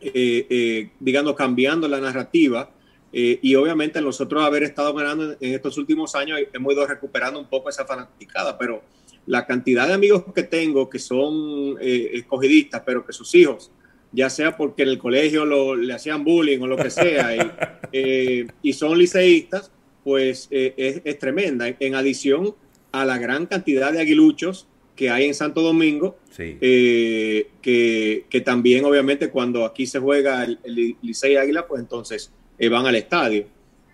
eh, 0.00 0.46
eh, 0.50 0.90
digamos, 0.98 1.34
cambiando 1.34 1.86
la 1.86 2.00
narrativa. 2.00 2.72
Eh, 3.12 3.38
y 3.40 3.54
obviamente 3.54 4.02
nosotros 4.02 4.44
haber 4.44 4.64
estado 4.64 4.92
ganando 4.92 5.36
en 5.40 5.54
estos 5.54 5.78
últimos 5.78 6.16
años 6.16 6.40
hemos 6.52 6.72
ido 6.74 6.84
recuperando 6.84 7.38
un 7.38 7.46
poco 7.46 7.70
esa 7.70 7.86
fanaticada, 7.86 8.58
pero 8.58 8.82
la 9.26 9.46
cantidad 9.46 9.86
de 9.86 9.94
amigos 9.94 10.24
que 10.34 10.42
tengo 10.42 10.90
que 10.90 10.98
son 10.98 11.76
escogidistas, 11.80 12.82
pero 12.84 13.06
que 13.06 13.12
sus 13.12 13.32
hijos 13.34 13.70
ya 14.12 14.30
sea 14.30 14.56
porque 14.56 14.82
en 14.82 14.88
el 14.88 14.98
colegio 14.98 15.44
lo, 15.44 15.76
le 15.76 15.92
hacían 15.92 16.24
bullying 16.24 16.60
o 16.60 16.66
lo 16.66 16.76
que 16.76 16.90
sea, 16.90 17.36
y, 17.36 17.50
eh, 17.92 18.46
y 18.62 18.72
son 18.72 18.98
liceístas, 18.98 19.70
pues 20.04 20.48
eh, 20.50 20.74
es, 20.76 21.02
es, 21.04 21.18
tremenda. 21.18 21.68
En 21.78 21.94
adición 21.94 22.54
a 22.92 23.04
la 23.04 23.18
gran 23.18 23.46
cantidad 23.46 23.92
de 23.92 24.00
aguiluchos 24.00 24.66
que 24.96 25.10
hay 25.10 25.26
en 25.26 25.34
Santo 25.34 25.60
Domingo, 25.60 26.18
sí. 26.30 26.56
eh, 26.60 27.48
que, 27.62 28.24
que, 28.28 28.40
también 28.40 28.84
obviamente 28.84 29.30
cuando 29.30 29.64
aquí 29.64 29.86
se 29.86 30.00
juega 30.00 30.42
el, 30.44 30.58
el 30.64 30.96
Licey 31.02 31.36
Águila, 31.36 31.66
pues 31.66 31.80
entonces 31.80 32.32
van 32.70 32.86
al 32.86 32.96
estadio. 32.96 33.46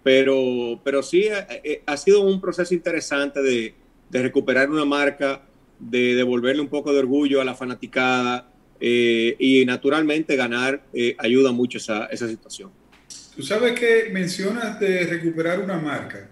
Pero, 0.02 0.80
pero 0.84 1.02
sí 1.02 1.28
ha 1.86 1.96
sido 1.96 2.20
un 2.22 2.38
proceso 2.38 2.74
interesante 2.74 3.42
de, 3.42 3.74
de 4.10 4.22
recuperar 4.22 4.70
una 4.70 4.84
marca, 4.84 5.42
de 5.78 6.14
devolverle 6.14 6.60
un 6.62 6.68
poco 6.68 6.92
de 6.92 7.00
orgullo 7.00 7.40
a 7.40 7.44
la 7.44 7.54
fanaticada, 7.54 8.53
eh, 8.80 9.36
y 9.38 9.64
naturalmente 9.64 10.36
ganar 10.36 10.84
eh, 10.92 11.14
ayuda 11.18 11.52
mucho 11.52 11.78
esa, 11.78 12.06
esa 12.06 12.28
situación. 12.28 12.70
Tú 13.36 13.42
sabes 13.42 13.78
que 13.78 14.10
mencionas 14.12 14.78
de 14.78 15.06
recuperar 15.06 15.60
una 15.60 15.78
marca 15.78 16.30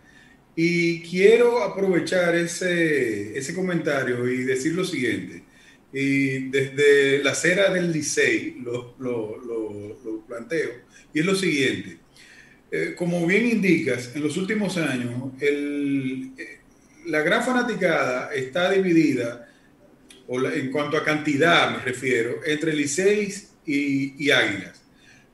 y 0.54 1.00
quiero 1.02 1.62
aprovechar 1.62 2.34
ese, 2.34 3.36
ese 3.36 3.54
comentario 3.54 4.28
y 4.28 4.44
decir 4.44 4.72
lo 4.74 4.84
siguiente. 4.84 5.42
Y 5.92 6.48
desde 6.48 7.22
la 7.22 7.32
acera 7.32 7.70
del 7.70 7.92
Licey 7.92 8.56
lo, 8.62 8.94
lo, 8.98 9.36
lo, 9.38 10.00
lo 10.04 10.20
planteo 10.26 10.70
y 11.12 11.20
es 11.20 11.26
lo 11.26 11.34
siguiente. 11.34 11.98
Eh, 12.70 12.94
como 12.96 13.26
bien 13.26 13.46
indicas, 13.46 14.12
en 14.14 14.22
los 14.22 14.38
últimos 14.38 14.78
años 14.78 15.32
el, 15.40 16.32
la 17.06 17.20
gran 17.20 17.44
fanaticada 17.44 18.32
está 18.32 18.70
dividida 18.70 19.51
o 20.28 20.38
la, 20.38 20.54
en 20.54 20.70
cuanto 20.70 20.96
a 20.96 21.04
cantidad 21.04 21.76
me 21.76 21.82
refiero, 21.82 22.40
entre 22.44 22.74
Liceis 22.74 23.50
y, 23.66 24.24
y 24.24 24.30
Águilas. 24.30 24.82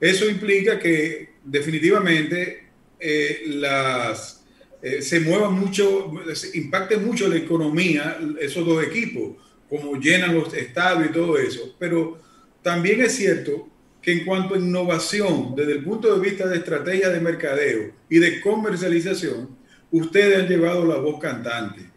Eso 0.00 0.28
implica 0.28 0.78
que 0.78 1.30
definitivamente 1.44 2.68
eh, 3.00 3.42
las, 3.46 4.44
eh, 4.82 5.02
se 5.02 5.20
mueva 5.20 5.50
mucho, 5.50 6.12
impacte 6.54 6.96
mucho 6.96 7.28
la 7.28 7.36
economía 7.36 8.18
esos 8.40 8.64
dos 8.64 8.82
equipos, 8.84 9.36
como 9.68 10.00
llenan 10.00 10.34
los 10.34 10.54
estadios 10.54 11.10
y 11.10 11.12
todo 11.12 11.36
eso. 11.38 11.74
Pero 11.78 12.20
también 12.62 13.00
es 13.00 13.16
cierto 13.16 13.68
que 14.00 14.12
en 14.12 14.24
cuanto 14.24 14.54
a 14.54 14.58
innovación, 14.58 15.54
desde 15.56 15.72
el 15.72 15.84
punto 15.84 16.14
de 16.14 16.20
vista 16.28 16.46
de 16.46 16.58
estrategia 16.58 17.08
de 17.10 17.20
mercadeo 17.20 17.92
y 18.08 18.18
de 18.18 18.40
comercialización, 18.40 19.56
ustedes 19.90 20.38
han 20.38 20.48
llevado 20.48 20.84
la 20.84 20.96
voz 20.96 21.20
cantante. 21.20 21.87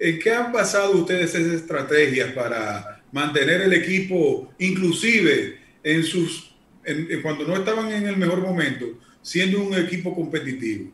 ¿En 0.00 0.18
qué 0.18 0.30
han 0.30 0.52
basado 0.52 0.92
ustedes 0.92 1.34
esas 1.34 1.52
estrategias 1.52 2.32
para 2.32 3.02
mantener 3.10 3.62
el 3.62 3.72
equipo, 3.72 4.52
inclusive 4.58 5.58
en 5.82 6.04
sus, 6.04 6.54
en, 6.84 7.20
cuando 7.22 7.44
no 7.44 7.56
estaban 7.56 7.90
en 7.90 8.06
el 8.06 8.16
mejor 8.16 8.40
momento, 8.40 8.86
siendo 9.22 9.62
un 9.62 9.74
equipo 9.74 10.14
competitivo? 10.14 10.92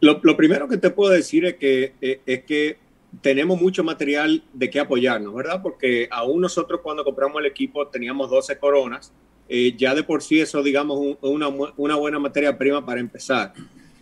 Lo, 0.00 0.36
primero 0.36 0.68
que 0.68 0.76
te 0.76 0.90
puedo 0.90 1.12
decir 1.12 1.44
es 1.44 1.54
que, 1.54 1.94
eh, 2.00 2.20
es 2.24 2.44
que 2.44 2.78
tenemos 3.20 3.60
mucho 3.60 3.82
material 3.82 4.44
de 4.52 4.70
qué 4.70 4.78
apoyarnos, 4.78 5.34
¿verdad? 5.34 5.60
Porque 5.60 6.08
aún 6.10 6.40
nosotros 6.40 6.80
cuando 6.82 7.04
compramos 7.04 7.40
el 7.40 7.46
equipo 7.46 7.88
teníamos 7.88 8.30
12 8.30 8.58
coronas, 8.58 9.12
eh, 9.48 9.74
ya 9.76 9.94
de 9.94 10.04
por 10.04 10.22
sí 10.22 10.40
eso, 10.40 10.62
digamos, 10.62 10.98
un, 10.98 11.18
una, 11.20 11.48
una 11.76 11.96
buena 11.96 12.20
materia 12.20 12.56
prima 12.56 12.84
para 12.84 13.00
empezar. 13.00 13.52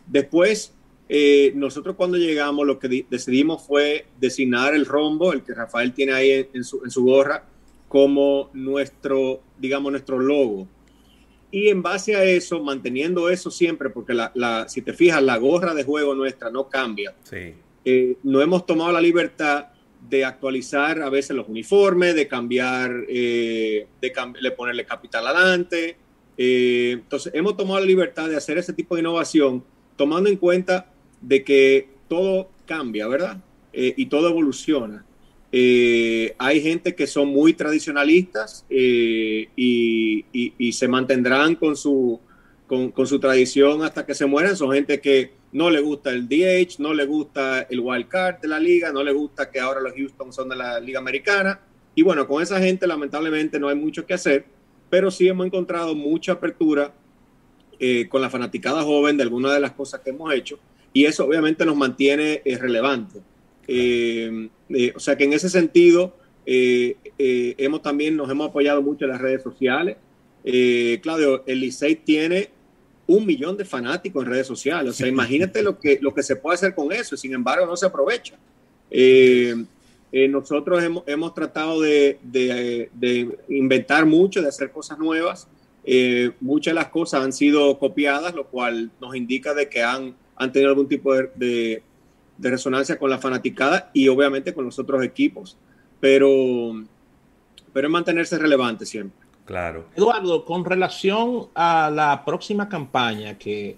Después, 0.06 0.74
eh, 1.08 1.52
nosotros 1.54 1.96
cuando 1.96 2.16
llegamos 2.16 2.66
lo 2.66 2.78
que 2.78 3.06
decidimos 3.10 3.66
fue 3.66 4.06
designar 4.20 4.74
el 4.74 4.86
rombo, 4.86 5.32
el 5.32 5.42
que 5.42 5.54
Rafael 5.54 5.92
tiene 5.92 6.12
ahí 6.12 6.30
en, 6.30 6.48
en, 6.54 6.64
su, 6.64 6.82
en 6.84 6.90
su, 6.90 7.04
gorra, 7.04 7.44
como 7.88 8.50
nuestro, 8.54 9.42
digamos, 9.58 9.92
nuestro 9.92 10.18
logo. 10.18 10.66
Y 11.50 11.68
en 11.68 11.82
base 11.82 12.16
a 12.16 12.24
eso, 12.24 12.62
manteniendo 12.62 13.28
eso 13.28 13.50
siempre, 13.50 13.90
porque 13.90 14.14
la, 14.14 14.32
la, 14.34 14.68
si 14.68 14.80
te 14.80 14.94
fijas, 14.94 15.22
la 15.22 15.36
gorra 15.36 15.74
de 15.74 15.84
juego 15.84 16.14
nuestra 16.14 16.50
no 16.50 16.68
cambia. 16.68 17.14
Sí. 17.24 17.54
Eh, 17.84 18.16
no 18.22 18.40
hemos 18.40 18.64
tomado 18.64 18.92
la 18.92 19.00
libertad 19.00 19.66
de 20.08 20.24
actualizar 20.24 21.02
a 21.02 21.10
veces 21.10 21.36
los 21.36 21.48
uniformes, 21.48 22.14
de 22.14 22.28
cambiar, 22.28 23.04
eh, 23.08 23.86
de, 24.00 24.50
ponerle 24.56 24.84
capital 24.84 25.26
adelante. 25.26 25.96
Eh, 26.36 26.92
entonces, 26.92 27.32
hemos 27.34 27.56
tomado 27.56 27.80
la 27.80 27.86
libertad 27.86 28.28
de 28.28 28.36
hacer 28.36 28.58
ese 28.58 28.72
tipo 28.72 28.94
de 28.94 29.02
innovación, 29.02 29.64
tomando 29.96 30.28
en 30.28 30.36
cuenta 30.36 30.91
de 31.22 31.44
que 31.44 31.88
todo 32.08 32.50
cambia, 32.66 33.06
¿verdad? 33.08 33.38
Eh, 33.72 33.94
y 33.96 34.06
todo 34.06 34.28
evoluciona. 34.28 35.04
Eh, 35.50 36.34
hay 36.38 36.60
gente 36.60 36.94
que 36.94 37.06
son 37.06 37.28
muy 37.28 37.52
tradicionalistas 37.54 38.64
eh, 38.70 39.48
y, 39.56 40.24
y, 40.32 40.72
se 40.72 40.88
mantendrán 40.88 41.54
con 41.56 41.76
su, 41.76 42.18
con, 42.66 42.90
con, 42.90 43.06
su 43.06 43.18
tradición 43.18 43.82
hasta 43.82 44.04
que 44.04 44.14
se 44.14 44.26
mueran. 44.26 44.56
Son 44.56 44.72
gente 44.72 45.00
que 45.00 45.32
no 45.52 45.70
le 45.70 45.80
gusta 45.80 46.10
el 46.10 46.28
DH, 46.28 46.80
no 46.80 46.94
le 46.94 47.04
gusta 47.04 47.62
el 47.62 47.80
wild 47.80 48.08
card 48.08 48.40
de 48.40 48.48
la 48.48 48.58
liga, 48.58 48.92
no 48.92 49.02
le 49.02 49.12
gusta 49.12 49.50
que 49.50 49.60
ahora 49.60 49.80
los 49.80 49.92
Houston 49.92 50.32
son 50.32 50.48
de 50.48 50.56
la 50.56 50.80
liga 50.80 50.98
americana. 50.98 51.60
Y 51.94 52.02
bueno, 52.02 52.26
con 52.26 52.42
esa 52.42 52.58
gente 52.58 52.86
lamentablemente 52.86 53.60
no 53.60 53.68
hay 53.68 53.76
mucho 53.76 54.06
que 54.06 54.14
hacer, 54.14 54.46
pero 54.88 55.10
sí 55.10 55.28
hemos 55.28 55.46
encontrado 55.46 55.94
mucha 55.94 56.32
apertura 56.32 56.94
con 58.08 58.22
la 58.22 58.30
fanaticada 58.30 58.82
joven 58.82 59.16
de 59.16 59.24
algunas 59.24 59.52
de 59.54 59.58
las 59.58 59.72
cosas 59.72 60.00
que 60.00 60.10
hemos 60.10 60.32
hecho 60.32 60.56
y 60.92 61.04
eso 61.04 61.26
obviamente 61.26 61.64
nos 61.64 61.76
mantiene 61.76 62.42
eh, 62.44 62.58
relevante. 62.58 63.20
Eh, 63.66 64.48
eh, 64.70 64.92
o 64.94 65.00
sea 65.00 65.16
que 65.16 65.24
en 65.24 65.32
ese 65.32 65.48
sentido 65.48 66.16
eh, 66.44 66.96
hemos 67.16 67.82
también 67.82 68.16
nos 68.16 68.28
hemos 68.30 68.48
apoyado 68.48 68.82
mucho 68.82 69.04
en 69.04 69.12
las 69.12 69.20
redes 69.20 69.42
sociales. 69.42 69.96
Claudio, 71.02 71.44
el 71.46 71.60
Licey 71.60 71.96
tiene 71.96 72.50
un 73.06 73.26
millón 73.26 73.56
de 73.56 73.64
fanáticos 73.64 74.24
en 74.24 74.30
redes 74.30 74.46
sociales. 74.46 74.90
O 74.90 74.94
sea, 74.94 75.08
imagínate 75.16 75.62
lo 75.62 75.78
que, 75.78 75.98
lo 76.00 76.12
que 76.12 76.22
se 76.22 76.36
puede 76.36 76.54
hacer 76.54 76.74
con 76.74 76.92
eso, 76.92 77.16
sin 77.16 77.32
embargo 77.32 77.66
no 77.66 77.76
se 77.76 77.86
aprovecha. 77.86 78.36
nosotros 80.12 80.82
hemos, 80.82 81.04
hemos 81.06 81.34
tratado 81.34 81.80
de, 81.80 82.18
de, 82.22 82.90
de, 82.92 83.38
inventar 83.48 84.04
mucho, 84.04 84.42
de 84.42 84.48
hacer 84.48 84.72
cosas 84.72 84.98
nuevas. 84.98 85.46
muchas 86.40 86.72
de 86.72 86.74
las 86.74 86.88
cosas 86.88 87.22
han 87.22 87.32
sido 87.32 87.78
copiadas, 87.78 88.34
lo 88.34 88.48
cual 88.48 88.90
nos 89.00 89.14
indica 89.14 89.54
de 89.54 89.68
que 89.68 89.82
han 89.82 90.16
han 90.42 90.52
tenido 90.52 90.70
algún 90.70 90.88
tipo 90.88 91.14
de, 91.14 91.30
de, 91.34 91.82
de, 92.36 92.50
resonancia 92.50 92.98
con 92.98 93.10
la 93.10 93.18
fanaticada 93.18 93.90
y 93.92 94.08
obviamente 94.08 94.52
con 94.54 94.64
los 94.64 94.78
otros 94.78 95.02
equipos, 95.02 95.56
pero, 96.00 96.28
pero 97.72 97.88
es 97.88 97.92
mantenerse 97.92 98.38
relevante 98.38 98.86
siempre. 98.86 99.26
Claro. 99.44 99.86
Eduardo, 99.96 100.44
con 100.44 100.64
relación 100.64 101.48
a 101.54 101.90
la 101.90 102.24
próxima 102.24 102.68
campaña 102.68 103.38
que, 103.38 103.76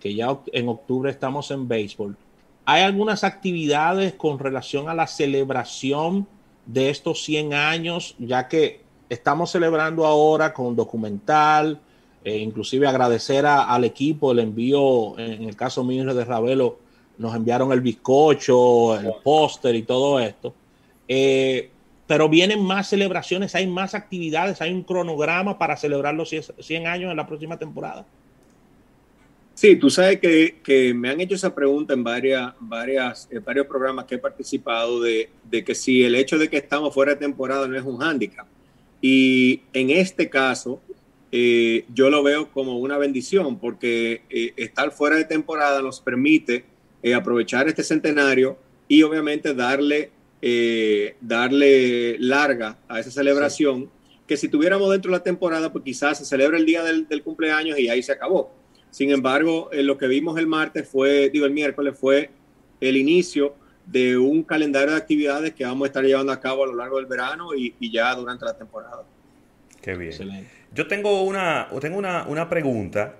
que 0.00 0.14
ya 0.14 0.38
en 0.52 0.68
octubre 0.68 1.10
estamos 1.10 1.50
en 1.50 1.68
béisbol, 1.68 2.16
¿hay 2.64 2.82
algunas 2.82 3.24
actividades 3.24 4.14
con 4.14 4.38
relación 4.38 4.88
a 4.88 4.94
la 4.94 5.06
celebración 5.06 6.26
de 6.66 6.90
estos 6.90 7.24
100 7.24 7.54
años, 7.54 8.14
ya 8.18 8.48
que 8.48 8.82
estamos 9.08 9.50
celebrando 9.50 10.06
ahora 10.06 10.52
con 10.52 10.74
documental, 10.74 11.80
eh, 12.24 12.38
inclusive 12.38 12.86
agradecer 12.86 13.46
a, 13.46 13.64
al 13.64 13.84
equipo 13.84 14.32
el 14.32 14.38
envío, 14.38 15.18
en 15.18 15.44
el 15.44 15.56
caso 15.56 15.82
mío 15.82 16.14
de 16.14 16.24
Ravelo, 16.24 16.78
nos 17.18 17.34
enviaron 17.34 17.72
el 17.72 17.80
bizcocho, 17.80 18.98
el 18.98 19.12
póster 19.22 19.74
y 19.74 19.82
todo 19.82 20.20
esto. 20.20 20.54
Eh, 21.08 21.70
pero 22.06 22.28
vienen 22.28 22.62
más 22.62 22.88
celebraciones, 22.88 23.54
hay 23.54 23.66
más 23.66 23.94
actividades, 23.94 24.60
hay 24.60 24.72
un 24.72 24.82
cronograma 24.82 25.58
para 25.58 25.76
celebrar 25.76 26.14
los 26.14 26.30
100 26.30 26.86
años 26.86 27.10
en 27.10 27.16
la 27.16 27.26
próxima 27.26 27.58
temporada. 27.58 28.04
Sí, 29.54 29.76
tú 29.76 29.90
sabes 29.90 30.18
que, 30.18 30.60
que, 30.62 30.94
me 30.94 31.10
han 31.10 31.20
hecho 31.20 31.34
esa 31.34 31.54
pregunta 31.54 31.92
en, 31.94 32.02
varias, 32.02 32.54
varias, 32.58 33.28
en 33.30 33.44
varios 33.44 33.66
programas 33.66 34.06
que 34.06 34.14
he 34.14 34.18
participado 34.18 35.00
de, 35.00 35.28
de, 35.44 35.62
que 35.62 35.74
si 35.74 36.02
el 36.02 36.14
hecho 36.14 36.38
de 36.38 36.48
que 36.48 36.56
estamos 36.56 36.92
fuera 36.94 37.12
de 37.12 37.18
temporada 37.18 37.68
no 37.68 37.76
es 37.76 37.84
un 37.84 37.98
hándicap. 37.98 38.46
Y 39.00 39.60
en 39.72 39.90
este 39.90 40.28
caso, 40.30 40.80
eh, 41.32 41.86
yo 41.92 42.10
lo 42.10 42.22
veo 42.22 42.50
como 42.52 42.78
una 42.78 42.98
bendición 42.98 43.58
porque 43.58 44.22
eh, 44.30 44.52
estar 44.56 44.92
fuera 44.92 45.16
de 45.16 45.24
temporada 45.24 45.82
nos 45.82 46.00
permite 46.00 46.64
eh, 47.02 47.14
aprovechar 47.14 47.66
este 47.68 47.82
centenario 47.82 48.58
y 48.86 49.02
obviamente 49.02 49.54
darle, 49.54 50.10
darle 51.20 52.18
larga 52.18 52.78
a 52.88 53.00
esa 53.00 53.10
celebración. 53.10 53.90
Que 54.26 54.36
si 54.36 54.48
tuviéramos 54.48 54.90
dentro 54.90 55.10
de 55.10 55.18
la 55.18 55.24
temporada, 55.24 55.72
pues 55.72 55.84
quizás 55.84 56.18
se 56.18 56.24
celebra 56.24 56.58
el 56.58 56.66
día 56.66 56.82
del, 56.84 57.08
del 57.08 57.22
cumpleaños 57.22 57.78
y 57.78 57.88
ahí 57.88 58.02
se 58.02 58.12
acabó 58.12 58.52
sin 58.92 59.10
embargo, 59.10 59.70
eh, 59.72 59.82
lo 59.82 59.96
que 59.96 60.06
vimos 60.06 60.38
el 60.38 60.46
martes 60.46 60.86
fue, 60.86 61.30
digo, 61.30 61.46
el 61.46 61.52
miércoles 61.52 61.98
fue 61.98 62.30
el 62.78 62.98
inicio 62.98 63.54
de 63.86 64.18
un 64.18 64.42
calendario 64.42 64.90
de 64.90 64.98
actividades 64.98 65.54
que 65.54 65.64
vamos 65.64 65.86
a 65.86 65.88
estar 65.88 66.04
llevando 66.04 66.30
a 66.30 66.38
cabo 66.38 66.64
a 66.64 66.66
lo 66.66 66.74
largo 66.74 66.98
del 66.98 67.06
verano 67.06 67.54
y, 67.54 67.74
ya 67.90 68.14
durante 68.14 68.44
la 68.44 68.54
temporada. 68.54 69.02
Qué 69.80 69.96
bien. 69.96 70.46
Yo 70.74 70.88
tengo 70.88 71.22
una, 71.22 71.68
tengo 71.80 71.98
una, 71.98 72.48
pregunta, 72.48 73.16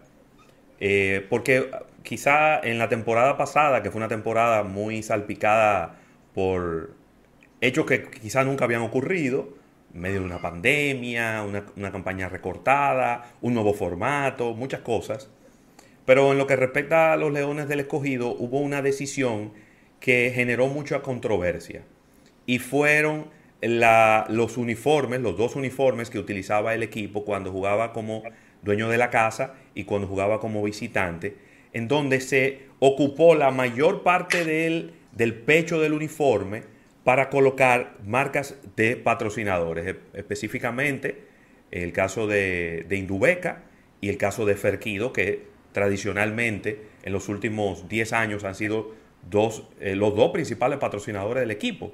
eh, 0.81 1.27
porque 1.29 1.71
quizá 2.03 2.59
en 2.61 2.79
la 2.79 2.89
temporada 2.89 3.37
pasada, 3.37 3.83
que 3.83 3.91
fue 3.91 3.99
una 3.99 4.09
temporada 4.09 4.63
muy 4.63 5.03
salpicada 5.03 5.97
por 6.35 6.95
hechos 7.61 7.85
que 7.85 8.05
quizá 8.11 8.45
nunca 8.45 8.65
habían 8.65 8.81
ocurrido, 8.81 9.51
en 9.93 10.01
medio 10.01 10.21
de 10.21 10.27
una 10.27 10.41
pandemia, 10.41 11.43
una, 11.43 11.67
una 11.77 11.93
campaña 11.93 12.31
recortada, 12.31 13.35
un 13.43 13.53
nuevo 13.53 13.75
formato, 13.75 14.55
muchas 14.55 14.81
cosas. 14.81 15.29
Pero 16.07 16.33
en 16.33 16.39
lo 16.39 16.47
que 16.47 16.57
respecta 16.57 17.13
a 17.13 17.17
los 17.17 17.33
Leones 17.33 17.69
del 17.69 17.81
Escogido, 17.81 18.31
hubo 18.31 18.61
una 18.61 18.81
decisión 18.81 19.53
que 20.01 20.33
generó 20.35 20.69
mucha 20.69 21.03
controversia. 21.03 21.83
Y 22.47 22.59
fueron 22.59 23.27
los 23.63 24.57
uniformes, 24.57 25.21
los 25.21 25.37
dos 25.37 25.57
uniformes 25.57 26.11
que 26.11 26.19
utilizaba 26.19 26.75
el 26.75 26.83
equipo 26.83 27.25
cuando 27.25 27.53
jugaba 27.53 27.93
como 27.93 28.23
dueño 28.63 28.89
de 28.89 28.99
la 28.99 29.11
casa 29.11 29.55
y 29.75 29.85
cuando 29.85 30.09
jugaba 30.09 30.41
como 30.41 30.63
visitante, 30.63 31.37
en 31.73 31.89
donde 31.89 32.21
se 32.21 32.67
ocupó 32.81 33.35
la 33.35 33.51
mayor 33.51 34.03
parte 34.03 34.45
del, 34.45 34.95
del 35.13 35.35
pecho 35.35 35.81
del 35.81 35.93
uniforme 35.93 36.65
para 37.05 37.31
colocar 37.31 37.97
marcas 38.05 38.57
de 38.77 38.97
patrocinadores, 38.97 39.97
específicamente 40.15 41.25
el 41.71 41.93
caso 41.93 42.27
de, 42.27 42.85
de 42.89 42.97
Indubeca 42.97 43.63
y 44.01 44.09
el 44.09 44.19
caso 44.19 44.45
de 44.45 44.57
Ferquido, 44.57 45.13
que 45.13 45.47
tradicionalmente 45.73 46.83
en 47.03 47.13
los 47.13 47.29
últimos 47.29 47.89
10 47.89 48.13
años 48.13 48.45
han 48.45 48.55
sido 48.55 48.95
dos, 49.29 49.65
eh, 49.81 49.97
los 49.97 50.15
dos 50.15 50.31
principales 50.31 50.79
patrocinadores 50.79 51.43
del 51.43 51.51
equipo. 51.51 51.93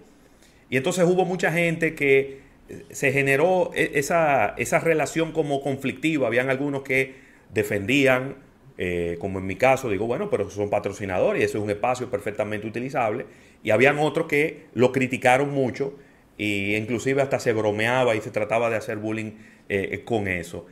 Y 0.71 0.77
entonces 0.77 1.05
hubo 1.05 1.25
mucha 1.25 1.53
gente 1.53 1.95
que 1.95 2.41
eh, 2.69 2.85
se 2.91 3.13
generó 3.13 3.71
e, 3.75 3.93
esa, 3.95 4.55
esa 4.57 4.79
relación 4.81 5.33
como 5.33 5.63
conflictiva. 5.63 6.27
Habían 6.27 6.51
algunos 6.51 6.83
que 6.83 7.15
defendían, 7.53 8.37
eh, 8.77 9.17
como 9.21 9.39
en 9.39 9.47
mi 9.47 9.57
caso, 9.57 9.91
digo, 9.91 10.07
bueno, 10.07 10.31
pero 10.31 10.51
son 10.51 10.71
patrocinadores 10.71 11.43
y 11.43 11.45
eso 11.45 11.59
es 11.59 11.65
un 11.65 11.71
espacio 11.71 12.11
perfectamente 12.11 12.67
utilizable. 12.67 13.27
Y 13.63 13.71
habían 13.71 13.99
otros 13.99 14.27
que 14.27 14.67
lo 14.75 14.93
criticaron 14.93 15.51
mucho 15.51 15.99
e 16.39 16.79
inclusive 16.79 17.21
hasta 17.21 17.41
se 17.41 17.53
bromeaba 17.53 18.15
y 18.15 18.21
se 18.21 18.31
trataba 18.31 18.71
de 18.71 18.77
hacer 18.77 18.99
bullying 18.99 19.33
con 20.05 20.29
eso. 20.29 20.67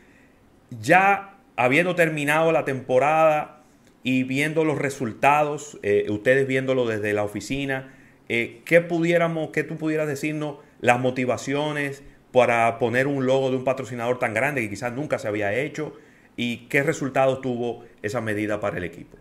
Ya 0.80 1.36
habiendo 1.56 1.94
terminado 1.94 2.52
la 2.52 2.64
temporada 2.64 3.62
y 4.02 4.22
viendo 4.22 4.64
los 4.64 4.78
resultados, 4.78 5.78
eh, 5.82 6.06
ustedes 6.10 6.46
viéndolo 6.46 6.86
desde 6.86 7.12
la 7.12 7.24
oficina, 7.24 7.92
eh, 8.28 8.62
¿qué 8.64 8.80
pudiéramos, 8.80 9.50
qué 9.50 9.62
tú 9.62 9.76
pudieras 9.76 10.08
decirnos 10.08 10.56
las 10.80 11.00
motivaciones 11.00 12.02
para 12.32 12.78
poner 12.78 13.06
un 13.06 13.26
logo 13.26 13.50
de 13.50 13.56
un 13.56 13.64
patrocinador 13.64 14.18
tan 14.18 14.34
grande 14.34 14.60
que 14.60 14.70
quizás 14.70 14.92
nunca 14.92 15.18
se 15.18 15.28
había 15.28 15.54
hecho 15.54 15.94
y 16.36 16.68
qué 16.68 16.82
resultados 16.82 17.40
tuvo 17.40 17.84
esa 18.02 18.20
medida 18.20 18.60
para 18.60 18.78
el 18.78 18.84
equipo? 18.84 19.16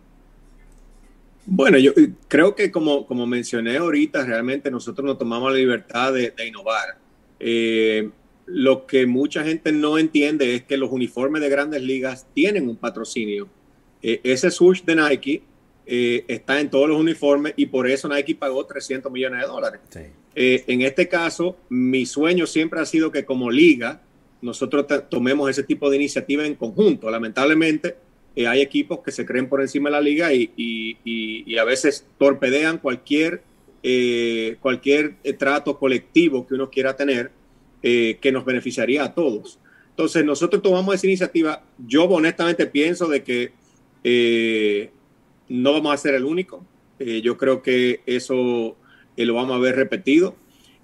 Bueno, 1.45 1.77
yo 1.77 1.91
creo 2.27 2.55
que 2.55 2.71
como, 2.71 3.05
como 3.05 3.27
mencioné 3.27 3.77
ahorita, 3.77 4.25
realmente 4.25 4.71
nosotros 4.71 5.05
nos 5.05 5.17
tomamos 5.19 5.51
la 5.51 5.59
libertad 5.59 6.11
de, 6.11 6.33
innovar. 6.45 6.97
Eh, 7.39 8.09
lo 8.47 8.87
que 8.87 9.05
mucha 9.05 9.43
gente 9.43 9.71
no 9.71 9.97
entiende 9.97 10.55
es 10.55 10.63
que 10.63 10.77
los 10.77 10.91
uniformes 10.91 11.41
de 11.41 11.49
grandes 11.49 11.81
ligas 11.83 12.27
tienen 12.33 12.67
un 12.67 12.77
patrocinio. 12.77 13.47
Eh, 14.01 14.21
ese 14.23 14.49
swoosh 14.49 14.83
de 14.83 14.95
Nike 14.95 15.43
eh, 15.85 16.25
está 16.27 16.59
en 16.59 16.69
todos 16.69 16.89
los 16.89 16.99
uniformes 16.99 17.53
y 17.55 17.67
por 17.67 17.89
eso 17.89 18.07
Nike 18.07 18.35
pagó 18.35 18.65
300 18.65 19.11
millones 19.11 19.41
de 19.41 19.47
dólares. 19.47 19.81
Eh, 20.35 20.63
en 20.67 20.81
este 20.81 21.07
caso, 21.07 21.57
mi 21.69 22.05
sueño 22.05 22.45
siempre 22.45 22.79
ha 22.79 22.85
sido 22.85 23.11
que 23.11 23.25
como 23.25 23.51
liga 23.51 24.01
nosotros 24.41 24.85
tomemos 25.09 25.49
ese 25.49 25.63
tipo 25.63 25.89
de 25.89 25.95
iniciativa 25.95 26.45
en 26.45 26.55
conjunto. 26.55 27.09
Lamentablemente, 27.09 27.95
hay 28.35 28.61
equipos 28.61 28.99
que 28.99 29.11
se 29.11 29.25
creen 29.25 29.47
por 29.47 29.61
encima 29.61 29.89
de 29.89 29.93
la 29.93 30.01
liga 30.01 30.33
y, 30.33 30.51
y 30.55 31.57
a 31.57 31.63
veces 31.63 32.05
torpedean 32.17 32.77
cualquier, 32.79 33.41
cualquier 34.59 35.15
trato 35.37 35.79
colectivo 35.79 36.45
que 36.45 36.53
uno 36.53 36.69
quiera 36.69 36.95
tener 36.95 37.31
eh, 37.87 38.17
que 38.19 38.31
nos 38.31 38.43
beneficiaría 38.43 39.03
a 39.03 39.13
todos. 39.13 39.59
Entonces, 39.91 40.25
nosotros 40.25 40.63
tomamos 40.63 40.95
esa 40.95 41.05
iniciativa. 41.05 41.61
Yo 41.77 42.05
honestamente 42.05 42.65
pienso 42.65 43.07
de 43.07 43.21
que 43.21 43.51
eh, 44.03 44.89
no 45.49 45.73
vamos 45.73 45.93
a 45.93 45.97
ser 45.97 46.15
el 46.15 46.25
único. 46.25 46.65
Eh, 46.99 47.21
yo 47.21 47.37
creo 47.37 47.61
que 47.61 48.01
eso 48.05 48.75
lo 49.17 49.33
vamos 49.33 49.55
a 49.55 49.59
ver 49.59 49.75
repetido. 49.75 50.35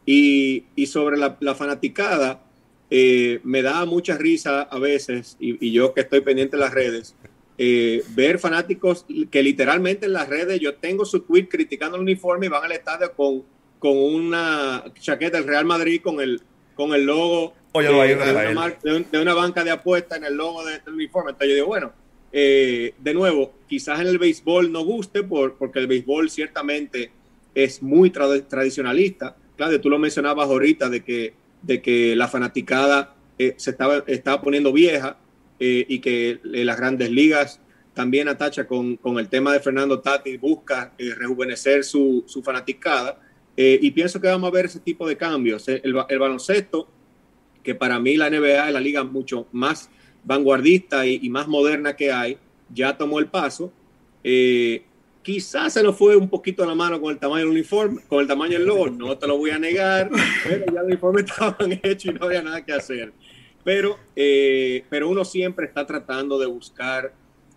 Y, 0.06 0.66
sobre 0.88 1.18
la, 1.18 1.56
fanaticada, 1.56 2.44
me 2.90 3.62
da 3.62 3.86
mucha 3.86 4.18
risa 4.18 4.64
a 4.64 4.80
veces, 4.80 5.38
y, 5.40 5.72
yo 5.72 5.94
que 5.94 6.02
estoy 6.02 6.22
pendiente 6.22 6.58
de 6.58 6.64
las 6.64 6.74
redes, 6.74 7.16
ver 7.58 8.40
fanáticos 8.40 9.06
que 9.30 9.44
literalmente 9.44 10.08
en 10.08 10.14
las 10.14 10.28
redes 10.28 10.60
yo 10.60 10.76
tengo 10.76 11.06
su 11.06 11.22
tweet 11.22 11.48
criticando 11.48 11.96
el 11.96 12.02
uniforme 12.02 12.48
y 12.48 12.50
van 12.50 12.64
al 12.64 12.72
estadio 12.72 13.14
con, 13.14 13.44
con 13.82 13.98
una 13.98 14.84
chaqueta 15.00 15.38
del 15.38 15.48
Real 15.48 15.66
Madrid 15.66 16.02
con 16.02 16.20
el, 16.20 16.42
con 16.76 16.94
el 16.94 17.06
logo 17.06 17.54
de, 17.74 19.20
una 19.22 19.34
banca 19.34 19.64
de 19.64 19.72
apuestas 19.72 20.18
en 20.18 20.26
el 20.26 20.36
logo 20.36 20.64
del 20.66 20.82
uniforme. 20.88 21.32
Entonces 21.32 21.50
yo 21.50 21.56
digo, 21.56 21.68
bueno, 21.68 21.94
eh, 22.32 22.94
de 22.98 23.14
nuevo, 23.14 23.54
quizás 23.68 24.00
en 24.00 24.08
el 24.08 24.18
béisbol 24.18 24.72
no 24.72 24.84
guste 24.84 25.24
por, 25.24 25.56
porque 25.56 25.80
el 25.80 25.88
béisbol 25.88 26.30
ciertamente 26.30 27.12
es 27.54 27.82
muy 27.82 28.10
tradicionalista. 28.10 29.36
Claro, 29.58 29.80
tú 29.82 29.90
lo 29.90 30.00
mencionabas 30.00 30.48
ahorita 30.48 30.90
de 30.90 31.04
que, 31.04 31.34
de 31.62 31.82
que 31.82 32.16
la 32.16 32.28
fanaticada 32.28 33.16
eh, 33.38 33.54
se 33.58 33.72
estaba, 33.72 34.04
estaba 34.08 34.42
poniendo 34.42 34.72
vieja 34.72 35.18
eh, 35.60 35.86
y 35.88 36.00
que 36.00 36.40
las 36.44 36.78
grandes 36.78 37.12
ligas 37.12 37.60
también 37.94 38.30
atacha 38.30 38.66
con, 38.66 38.96
con, 38.96 39.20
el 39.20 39.28
tema 39.28 39.52
de 39.52 39.60
Fernando 39.60 40.00
Tati, 40.00 40.38
busca 40.38 40.94
rejuvenecer 40.98 41.84
su, 41.84 42.24
su 42.26 42.42
fanaticada 42.42 43.20
y 43.58 43.92
pienso 43.92 44.20
que 44.20 44.28
vamos 44.28 44.48
a 44.48 44.52
ver 44.52 44.66
ese 44.66 44.80
tipo 44.80 45.08
de 45.08 45.18
cambios. 45.18 45.68
Eh, 45.68 45.82
el, 45.84 45.94
baloncesto, 45.94 46.88
que 47.64 47.76
para 47.76 48.00
mí 48.00 48.16
la 48.18 48.30
NBA 48.30 48.68
es 48.68 48.74
la 48.74 48.80
liga 48.80 49.04
mucho 49.04 49.48
más 49.52 49.90
vanguardista 50.24 51.06
y, 51.06 51.30
más 51.30 51.48
moderna 51.48 51.96
que 51.96 52.12
hay, 52.12 52.38
ya 52.74 52.98
tomó 52.98 53.20
el 53.20 53.28
paso. 53.28 53.72
Eh, 54.24 54.84
quizás 55.24 55.74
se 55.74 55.84
nos 55.84 55.98
fue 55.98 56.16
un 56.16 56.30
poquito 56.30 56.66
la 56.66 56.76
mano 56.76 57.00
con 57.02 57.12
el 57.12 57.20
tamaño 57.20 57.42
del 57.42 57.50
uniforme, 57.50 58.02
con 58.08 58.22
el 58.22 58.28
tamaño 58.28 58.54
del 58.54 58.68
logo, 58.68 58.90
no 58.90 59.18
te 59.18 59.28
lo 59.28 59.38
voy 59.38 59.52
a 59.52 59.60
negar, 59.60 60.10
pero 60.44 60.66
ya 60.66 60.72
los 60.74 60.86
uniformes 60.86 61.26
estaban 61.30 61.80
hechos 61.84 62.06
y 62.06 62.18
no 62.18 62.26
había 62.26 62.42
nada 62.42 62.64
que 62.64 62.74
hacer. 62.74 63.14
Pero, 63.64 64.00
pero 64.16 65.08
uno 65.08 65.24
siempre 65.24 65.68
está 65.68 65.86
tratando 65.86 66.40
de 66.40 66.48
buscar 66.48 67.14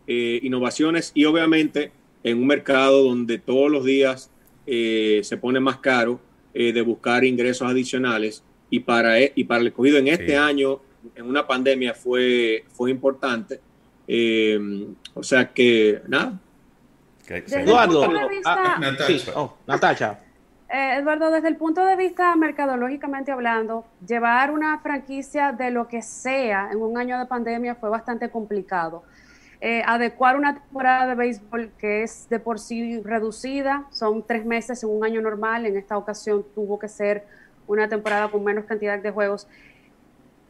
innovaciones 0.07 1.13
y 1.15 1.25
obviamente 1.25 1.93
en 2.25 2.39
un 2.39 2.47
mercado 2.47 3.05
donde 3.05 3.39
todos 3.39 3.71
los 3.71 3.85
días 3.85 4.31
eh, 4.67 5.21
se 5.23 5.37
pone 5.37 5.61
más 5.61 5.79
caro 5.79 6.19
eh, 6.55 6.73
de 6.73 6.81
buscar 6.81 7.25
ingresos 7.25 7.69
adicionales 7.69 8.43
y 8.71 8.81
para, 8.81 9.21
y 9.21 9.45
para 9.45 9.61
el 9.61 9.69
escogido 9.69 9.99
en 9.99 10.09
este 10.09 10.37
año, 10.37 10.81
en 11.15 11.27
una 11.27 11.47
pandemia, 11.47 11.95
fue, 11.95 12.65
fue 12.73 12.91
importante. 12.91 13.61
Eh, 14.07 14.87
o 15.15 15.23
sea 15.23 15.53
que, 15.53 16.03
nada. 16.09 16.39
Eduardo, 17.27 18.05
ah, 18.45 18.79
oh, 19.35 19.57
Eduardo, 20.69 21.31
desde 21.31 21.49
el 21.49 21.57
punto 21.57 21.85
de 21.87 21.97
vista 21.97 22.35
mercadológicamente 22.37 23.33
hablando, 23.33 23.87
llevar 24.07 24.51
una 24.51 24.79
franquicia 24.81 25.53
de 25.53 25.71
lo 25.71 25.89
que 25.89 26.03
sea 26.03 26.69
en 26.71 26.83
un 26.83 26.99
año 26.99 27.19
de 27.19 27.27
pandemia 27.27 27.77
fue 27.77 27.89
bastante 27.89 28.29
complicado. 28.29 29.05
Eh, 29.61 29.83
adecuar 29.87 30.37
una 30.37 30.55
temporada 30.55 31.07
de 31.07 31.15
béisbol 31.15 31.71
que 31.79 32.03
es 32.03 32.29
de 32.29 32.39
por 32.39 32.59
sí 32.59 33.01
reducida, 33.01 33.87
son 33.91 34.23
tres 34.27 34.45
meses 34.45 34.83
en 34.83 34.91
un 34.91 35.05
año 35.05 35.23
normal, 35.23 35.65
en 35.65 35.79
esta 35.79 35.97
ocasión 35.97 36.45
tuvo 36.55 36.79
que 36.79 36.89
ser 36.89 37.25
una 37.67 37.89
temporada 37.89 38.29
con 38.29 38.45
menos 38.45 38.67
cantidad 38.67 38.99
de 38.99 39.11
juegos. 39.11 39.49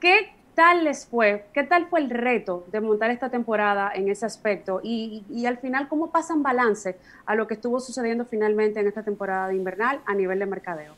¿Qué 0.00 0.32
tal 0.54 0.84
les 0.84 1.06
fue? 1.06 1.46
¿Qué 1.52 1.64
tal 1.64 1.86
fue 1.88 2.00
el 2.00 2.10
reto 2.10 2.66
de 2.70 2.80
montar 2.80 3.10
esta 3.10 3.30
temporada 3.30 3.92
en 3.94 4.08
ese 4.08 4.26
aspecto? 4.26 4.80
Y, 4.82 5.44
al 5.46 5.58
final, 5.58 5.88
¿cómo 5.88 6.10
pasan 6.10 6.42
balance 6.42 6.96
a 7.26 7.34
lo 7.34 7.46
que 7.46 7.54
estuvo 7.54 7.80
sucediendo 7.80 8.24
finalmente 8.24 8.80
en 8.80 8.86
esta 8.86 9.02
temporada 9.02 9.48
de 9.48 9.56
invernal 9.56 10.00
a 10.06 10.14
nivel 10.14 10.38
de 10.38 10.46
mercadeo? 10.46 10.94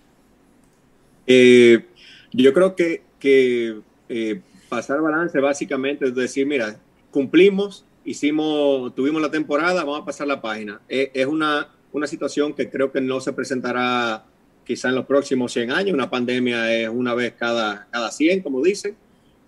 Eh, 1.27 1.87
yo 2.33 2.53
creo 2.53 2.77
que, 2.77 3.03
que 3.19 3.81
eh, 4.09 4.41
pasar 4.69 5.01
balance 5.01 5.39
básicamente 5.41 6.05
es 6.07 6.15
decir, 6.15 6.47
mira, 6.47 6.77
cumplimos, 7.11 7.85
hicimos, 8.05 8.95
tuvimos 8.95 9.21
la 9.21 9.31
temporada, 9.31 9.85
vamos 9.85 10.03
a 10.03 10.05
pasar 10.05 10.27
la 10.27 10.41
página. 10.41 10.81
Eh, 10.89 11.11
es 11.15 11.27
una, 11.27 11.69
una 11.93 12.07
situación 12.07 12.53
que 12.53 12.71
creo 12.71 12.93
que 12.93 13.01
no 13.01 13.21
se 13.21 13.33
presentará 13.33 14.25
quizá 14.65 14.89
en 14.89 14.97
los 14.97 15.07
próximos 15.07 15.53
100 15.53 15.71
años. 15.71 15.95
Una 15.95 16.11
pandemia 16.11 16.73
es 16.73 16.89
una 16.89 17.15
vez 17.15 17.35
cada, 17.39 17.87
cada 17.91 18.11
100, 18.11 18.43
como 18.43 18.63
dicen. 18.63 18.97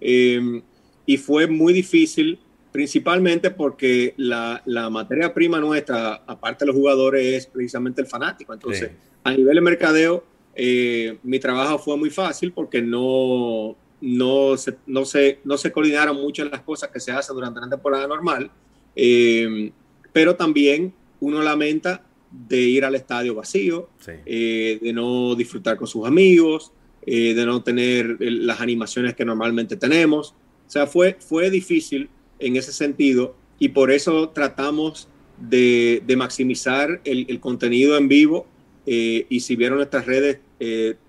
Em, 0.01 0.63
y 1.07 1.17
fue 1.17 1.47
muy 1.47 1.73
difícil, 1.73 2.39
principalmente 2.73 3.51
porque 3.51 4.15
la, 4.17 4.63
la, 4.67 4.91
materia 4.91 5.33
prima 5.33 5.59
nuestra, 5.59 6.23
aparte 6.27 6.65
de 6.65 6.67
los 6.67 6.77
jugadores, 6.77 7.25
es 7.25 7.47
precisamente 7.47 8.01
el 8.01 8.07
fanático. 8.07 8.53
Entonces, 8.53 8.91
a 9.25 9.33
nivel 9.33 9.55
de 9.55 9.61
mercadeo, 9.61 10.25
eh, 10.55 11.19
mi 11.23 11.39
trabajo 11.39 11.79
fue 11.79 11.97
muy 11.97 12.11
fácil 12.11 12.53
porque 12.53 12.83
no, 12.83 13.77
no, 14.01 14.57
se, 14.57 14.77
no, 14.87 15.05
se, 15.05 15.41
no 15.45 15.57
se 15.57 15.73
coordinaron 15.73 16.17
muchas 16.17 16.51
las 16.51 16.63
cosas 16.63 16.91
que 16.91 17.01
se 17.01 17.13
hacen 17.13 17.35
durante 17.35 17.61
la 17.61 17.69
temporada 17.69 18.07
normal. 18.07 18.51
Em, 18.95 19.71
pero 20.13 20.37
también 20.37 20.93
uno 21.21 21.43
lamenta 21.43 22.05
de 22.31 22.59
ir 22.59 22.85
al 22.85 22.95
estadio 22.95 23.35
vacío, 23.35 23.89
eh, 24.27 24.79
de 24.81 24.93
no 24.93 25.35
disfrutar 25.35 25.77
con 25.77 25.87
sus 25.87 26.07
amigos, 26.07 26.73
eh, 27.11 27.35
de 27.35 27.47
no 27.47 27.63
tener 27.63 28.17
las 28.21 28.61
animaciones 28.61 29.15
que 29.15 29.25
normalmente 29.25 29.77
tenemos. 29.77 30.35
O 30.67 30.71
sea, 30.71 30.87
fue, 30.87 31.17
fue 31.19 31.51
difícil 31.51 32.11
en 32.39 32.57
ese 32.57 32.73
sentido 32.73 33.35
y 33.59 33.69
por 33.69 33.91
eso 33.91 34.29
tratamos 34.31 35.09
de, 35.39 36.03
maximizar 36.17 37.01
el, 37.05 37.41
contenido 37.41 37.97
en 37.97 38.09
vivo 38.09 38.47
eh, 38.87 39.27
y 39.29 39.41
si 39.41 39.57
vieron 39.57 39.79
nuestras 39.79 40.07
redes, 40.07 40.41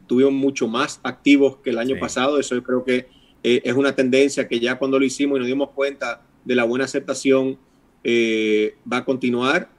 tuvimos 0.07 0.33
mucho 0.33 0.67
más 0.67 0.99
activos 1.03 1.57
que 1.57 1.71
el 1.71 1.79
año 1.79 1.97
pasado. 1.99 2.39
Eso 2.39 2.55
yo 2.55 2.63
creo 2.63 2.83
que 2.83 3.07
es 3.43 3.73
una 3.73 3.95
tendencia 3.95 4.47
que 4.47 4.59
ya 4.59 4.77
cuando 4.77 4.99
lo 4.99 5.05
hicimos 5.05 5.37
y 5.37 5.39
nos 5.39 5.47
dimos 5.47 5.71
cuenta 5.71 6.21
de 6.45 6.55
la 6.55 6.63
buena 6.63 6.85
aceptación, 6.85 7.57
va 8.05 8.97
a 8.97 9.05
continuar 9.05 9.69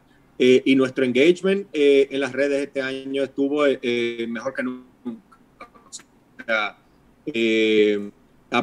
eh, 0.42 0.62
y 0.64 0.74
nuestro 0.74 1.04
engagement 1.04 1.66
eh, 1.70 2.08
en 2.10 2.18
las 2.18 2.32
redes 2.32 2.66
este 2.66 2.80
año 2.80 3.22
estuvo 3.22 3.66
eh, 3.66 4.26
mejor 4.26 4.54
que 4.54 4.62
nunca. 4.62 4.89
A 6.52 6.76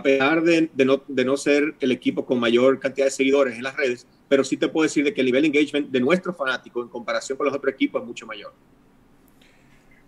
pesar 0.04 0.44
de, 0.44 0.70
no, 0.86 1.02
de, 1.08 1.26
no, 1.26 1.38
ser 1.38 1.76
el 1.80 1.92
equipo 1.92 2.26
con 2.26 2.40
mayor 2.40 2.80
cantidad 2.80 3.08
de 3.08 3.12
seguidores 3.12 3.56
en 3.56 3.64
las 3.64 3.76
redes, 3.76 4.06
pero 4.28 4.44
sí 4.44 4.58
te 4.58 4.68
puedo 4.68 4.84
decir 4.84 5.04
de 5.04 5.14
que 5.14 5.22
el 5.22 5.26
nivel 5.26 5.44
de 5.44 5.48
engagement 5.48 5.90
de 5.90 6.00
nuestros 6.00 6.36
fanáticos 6.36 6.84
en 6.84 6.90
comparación 6.90 7.38
con 7.38 7.46
los 7.46 7.56
otros 7.56 7.74
equipos 7.74 8.02
es 8.02 8.08
mucho 8.08 8.26
mayor. 8.26 8.54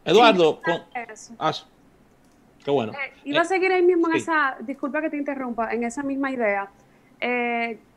Eduardo, 0.03 0.59
ah, 1.37 1.53
qué 2.63 2.71
bueno. 2.71 2.93
iba 3.23 3.41
a 3.41 3.45
seguir 3.45 3.71
ahí 3.71 3.83
mismo 3.83 4.09
en 4.09 4.15
esa, 4.15 4.57
disculpa 4.61 5.01
que 5.01 5.09
te 5.09 5.17
interrumpa, 5.17 5.71
en 5.71 5.83
esa 5.83 6.03
misma 6.03 6.31
idea. 6.31 6.69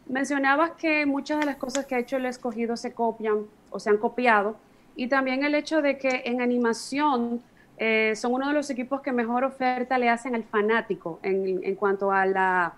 mencionabas 0.07 0.73
que 0.73 1.07
muchas 1.07 1.40
de 1.40 1.47
las 1.47 1.57
cosas 1.57 1.87
que 1.87 1.95
ha 1.95 1.99
hecho 1.99 2.16
el 2.16 2.27
escogido 2.27 2.77
se 2.77 2.92
copian 2.92 3.47
o 3.71 3.81
se 3.81 3.90
han 3.90 3.99
copiado. 3.99 4.57
Y 4.95 5.09
también 5.09 5.42
el 5.42 5.55
hecho 5.55 5.81
de 5.81 5.97
que 5.97 6.23
en 6.27 6.42
animación 6.42 7.42
eh, 7.85 8.14
son 8.14 8.35
uno 8.35 8.47
de 8.47 8.55
los 8.55 8.71
equipos 8.71 9.01
que 9.01 9.11
mejor 9.11 9.42
oferta 9.42 9.99
le 9.99 10.09
hacen 10.09 10.37
al 10.37 10.45
fanático 10.45 11.18
en, 11.21 11.75
cuanto 11.75 12.12
a 12.12 12.25
la, 12.25 12.75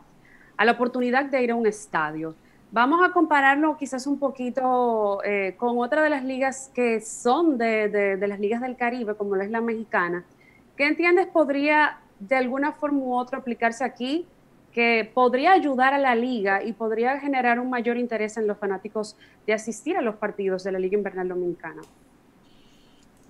oportunidad 0.70 1.26
de 1.26 1.42
ir 1.42 1.50
a 1.50 1.54
un 1.54 1.66
estadio. 1.66 2.34
Vamos 2.72 3.06
a 3.06 3.12
compararlo 3.12 3.76
quizás 3.76 4.06
un 4.06 4.18
poquito 4.18 5.22
eh, 5.22 5.56
con 5.58 5.78
otra 5.78 6.02
de 6.02 6.08
las 6.08 6.24
ligas 6.24 6.70
que 6.74 7.02
son 7.02 7.58
de, 7.58 8.16
las 8.18 8.40
ligas 8.40 8.62
del 8.62 8.76
Caribe, 8.76 9.14
como 9.14 9.36
es 9.36 9.50
la 9.50 9.60
mexicana. 9.60 10.24
¿Qué 10.74 10.86
entiendes 10.86 11.26
podría 11.26 11.98
de 12.18 12.36
alguna 12.36 12.72
forma 12.72 13.00
u 13.00 13.14
otra 13.14 13.40
aplicarse 13.40 13.84
aquí 13.84 14.26
que 14.72 15.10
podría 15.12 15.52
ayudar 15.52 15.92
a 15.92 15.98
la 15.98 16.14
liga 16.14 16.62
y 16.62 16.72
podría 16.72 17.20
generar 17.20 17.60
un 17.60 17.68
mayor 17.68 17.98
interés 17.98 18.38
en 18.38 18.46
los 18.46 18.56
fanáticos 18.56 19.18
de 19.46 19.52
asistir 19.52 19.98
a 19.98 20.00
los 20.00 20.14
partidos 20.14 20.64
de 20.64 20.72
la 20.72 20.78
Liga 20.78 20.96
Invernal 20.96 21.28
Dominicana? 21.28 21.82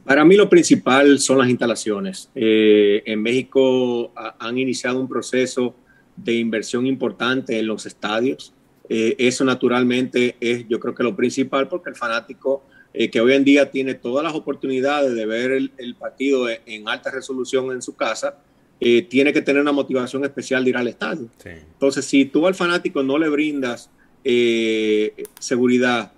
Para 0.04 0.24
mí 0.24 0.36
lo 0.36 0.50
principal 0.50 1.18
son 1.18 1.38
las 1.38 1.48
instalaciones. 1.48 2.30
Eh, 2.34 3.02
en 3.06 3.22
México 3.22 4.12
han 4.38 4.58
iniciado 4.58 5.00
un 5.00 5.08
proceso 5.08 5.74
de 6.16 6.34
inversión 6.34 6.86
importante 6.86 7.58
en 7.58 7.66
los 7.66 7.86
estadios. 7.86 8.52
Eh, 8.88 9.16
eso 9.18 9.44
naturalmente 9.44 10.36
es 10.40 10.68
yo 10.68 10.78
creo 10.78 10.94
que 10.94 11.02
lo 11.02 11.16
principal 11.16 11.68
porque 11.68 11.88
el 11.88 11.96
fanático 11.96 12.64
eh, 12.92 13.10
que 13.10 13.18
hoy 13.20 13.32
en 13.32 13.44
día 13.44 13.70
tiene 13.70 13.94
todas 13.94 14.22
las 14.22 14.34
oportunidades 14.34 15.14
de 15.14 15.24
ver 15.24 15.52
el, 15.52 15.94
partido 15.98 16.48
en 16.48 16.86
alta 16.86 17.10
resolución 17.10 17.72
en 17.72 17.80
su 17.80 17.96
casa, 17.96 18.38
tiene 19.08 19.32
que 19.32 19.40
tener 19.40 19.62
una 19.62 19.72
motivación 19.72 20.24
especial 20.24 20.62
de 20.62 20.70
ir 20.70 20.76
al 20.76 20.88
estadio. 20.88 21.30
Entonces, 21.42 22.04
si 22.04 22.26
tú 22.26 22.46
al 22.46 22.54
fanático 22.54 23.02
no 23.02 23.16
le 23.16 23.30
brindas 23.30 23.88
seguridad, 25.40 26.12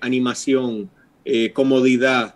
animación, 0.00 0.90
comodidad, 1.52 2.34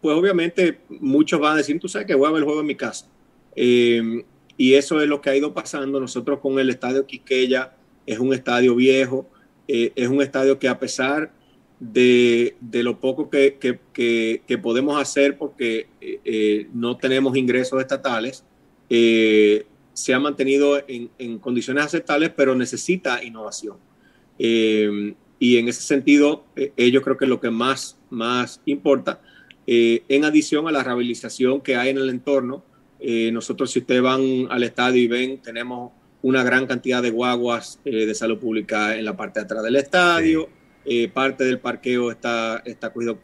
pues 0.00 0.16
obviamente 0.16 0.80
muchos 1.00 1.40
van 1.40 1.54
a 1.54 1.56
decir, 1.56 1.80
tú 1.80 1.88
sabes 1.88 2.06
que 2.06 2.14
voy 2.14 2.28
a 2.28 2.32
ver 2.32 2.40
el 2.40 2.44
juego 2.44 2.60
en 2.60 2.66
mi 2.66 2.74
casa. 2.74 3.08
y 3.54 4.74
eso 4.74 5.00
es 5.00 5.08
lo 5.08 5.20
que 5.20 5.30
ha 5.30 5.36
ido 5.36 5.54
pasando. 5.54 6.00
Nosotros 6.00 6.40
con 6.40 6.58
el 6.58 6.70
estadio 6.70 7.06
Quiqueya 7.06 7.74
es 8.06 8.18
un 8.18 8.32
estadio 8.34 8.74
viejo, 8.74 9.28
es 9.66 10.08
un 10.08 10.22
estadio 10.22 10.58
que 10.58 10.68
a 10.68 10.78
pesar 10.78 11.32
de, 11.80 12.56
lo 12.72 12.98
poco 12.98 13.30
que, 13.30 14.58
podemos 14.62 15.00
hacer 15.00 15.38
porque 15.38 15.88
eh, 16.00 16.20
eh, 16.24 16.68
no 16.72 16.96
tenemos 16.96 17.36
ingresos 17.36 17.80
estatales, 17.80 18.44
eh, 18.90 19.66
se 19.92 20.14
ha 20.14 20.20
mantenido 20.20 20.82
en, 20.86 21.38
condiciones 21.38 21.84
aceptables, 21.84 22.30
pero 22.30 22.54
necesita 22.54 23.22
innovación. 23.22 23.76
Y 25.38 25.58
en 25.58 25.68
ese 25.68 25.82
sentido, 25.82 26.44
yo 26.76 27.02
creo 27.02 27.16
que 27.16 27.26
lo 27.26 27.40
que 27.40 27.50
más, 27.50 27.96
más 28.10 28.60
importa, 28.66 29.20
en 29.66 30.24
adición 30.24 30.66
a 30.66 30.72
la 30.72 30.82
rehabilitación 30.82 31.60
que 31.60 31.76
hay 31.76 31.90
en 31.90 31.98
el 31.98 32.10
entorno, 32.10 32.64
nosotros 33.32 33.70
si 33.70 33.78
ustedes 33.78 34.02
van 34.02 34.48
al 34.50 34.64
estadio 34.64 35.00
y 35.00 35.06
ven, 35.06 35.38
tenemos 35.38 35.92
una 36.22 36.42
gran 36.42 36.66
cantidad 36.66 37.02
de 37.02 37.10
guaguas 37.10 37.78
de 37.84 38.12
salud 38.14 38.38
pública 38.38 38.96
en 38.96 39.04
la 39.04 39.16
parte 39.16 39.38
de 39.40 39.44
atrás 39.44 39.62
del 39.62 39.76
estadio. 39.76 40.48
Eh, 40.90 41.06
parte 41.08 41.44
del 41.44 41.58
parqueo 41.58 42.10
está, 42.10 42.62
está 42.64 42.90
cogido 42.90 43.18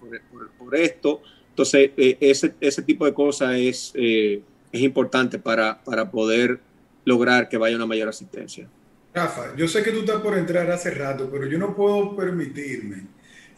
por, 0.59 0.77
esto. 0.77 1.23
Entonces, 1.49 1.93
eh, 1.97 2.19
ese, 2.21 2.55
ese, 2.61 2.83
tipo 2.83 3.07
de 3.07 3.15
cosas 3.15 3.57
es, 3.57 3.93
eh, 3.95 4.43
es 4.71 4.83
importante 4.83 5.39
para, 5.39 5.83
para 5.83 6.11
poder 6.11 6.61
lograr 7.07 7.49
que 7.49 7.57
vaya 7.57 7.77
una 7.77 7.87
mayor 7.87 8.11
asistencia. 8.11 8.69
Rafa, 9.15 9.55
yo 9.57 9.69
sé 9.69 9.85
que 9.85 9.93
tú 9.93 10.01
estás 10.01 10.21
por 10.21 10.37
entrar 10.37 10.69
hace 10.73 10.91
rato, 10.91 11.31
pero 11.31 11.47
yo 11.47 11.57
no 11.57 11.77
puedo 11.77 12.17
permitirme 12.17 13.07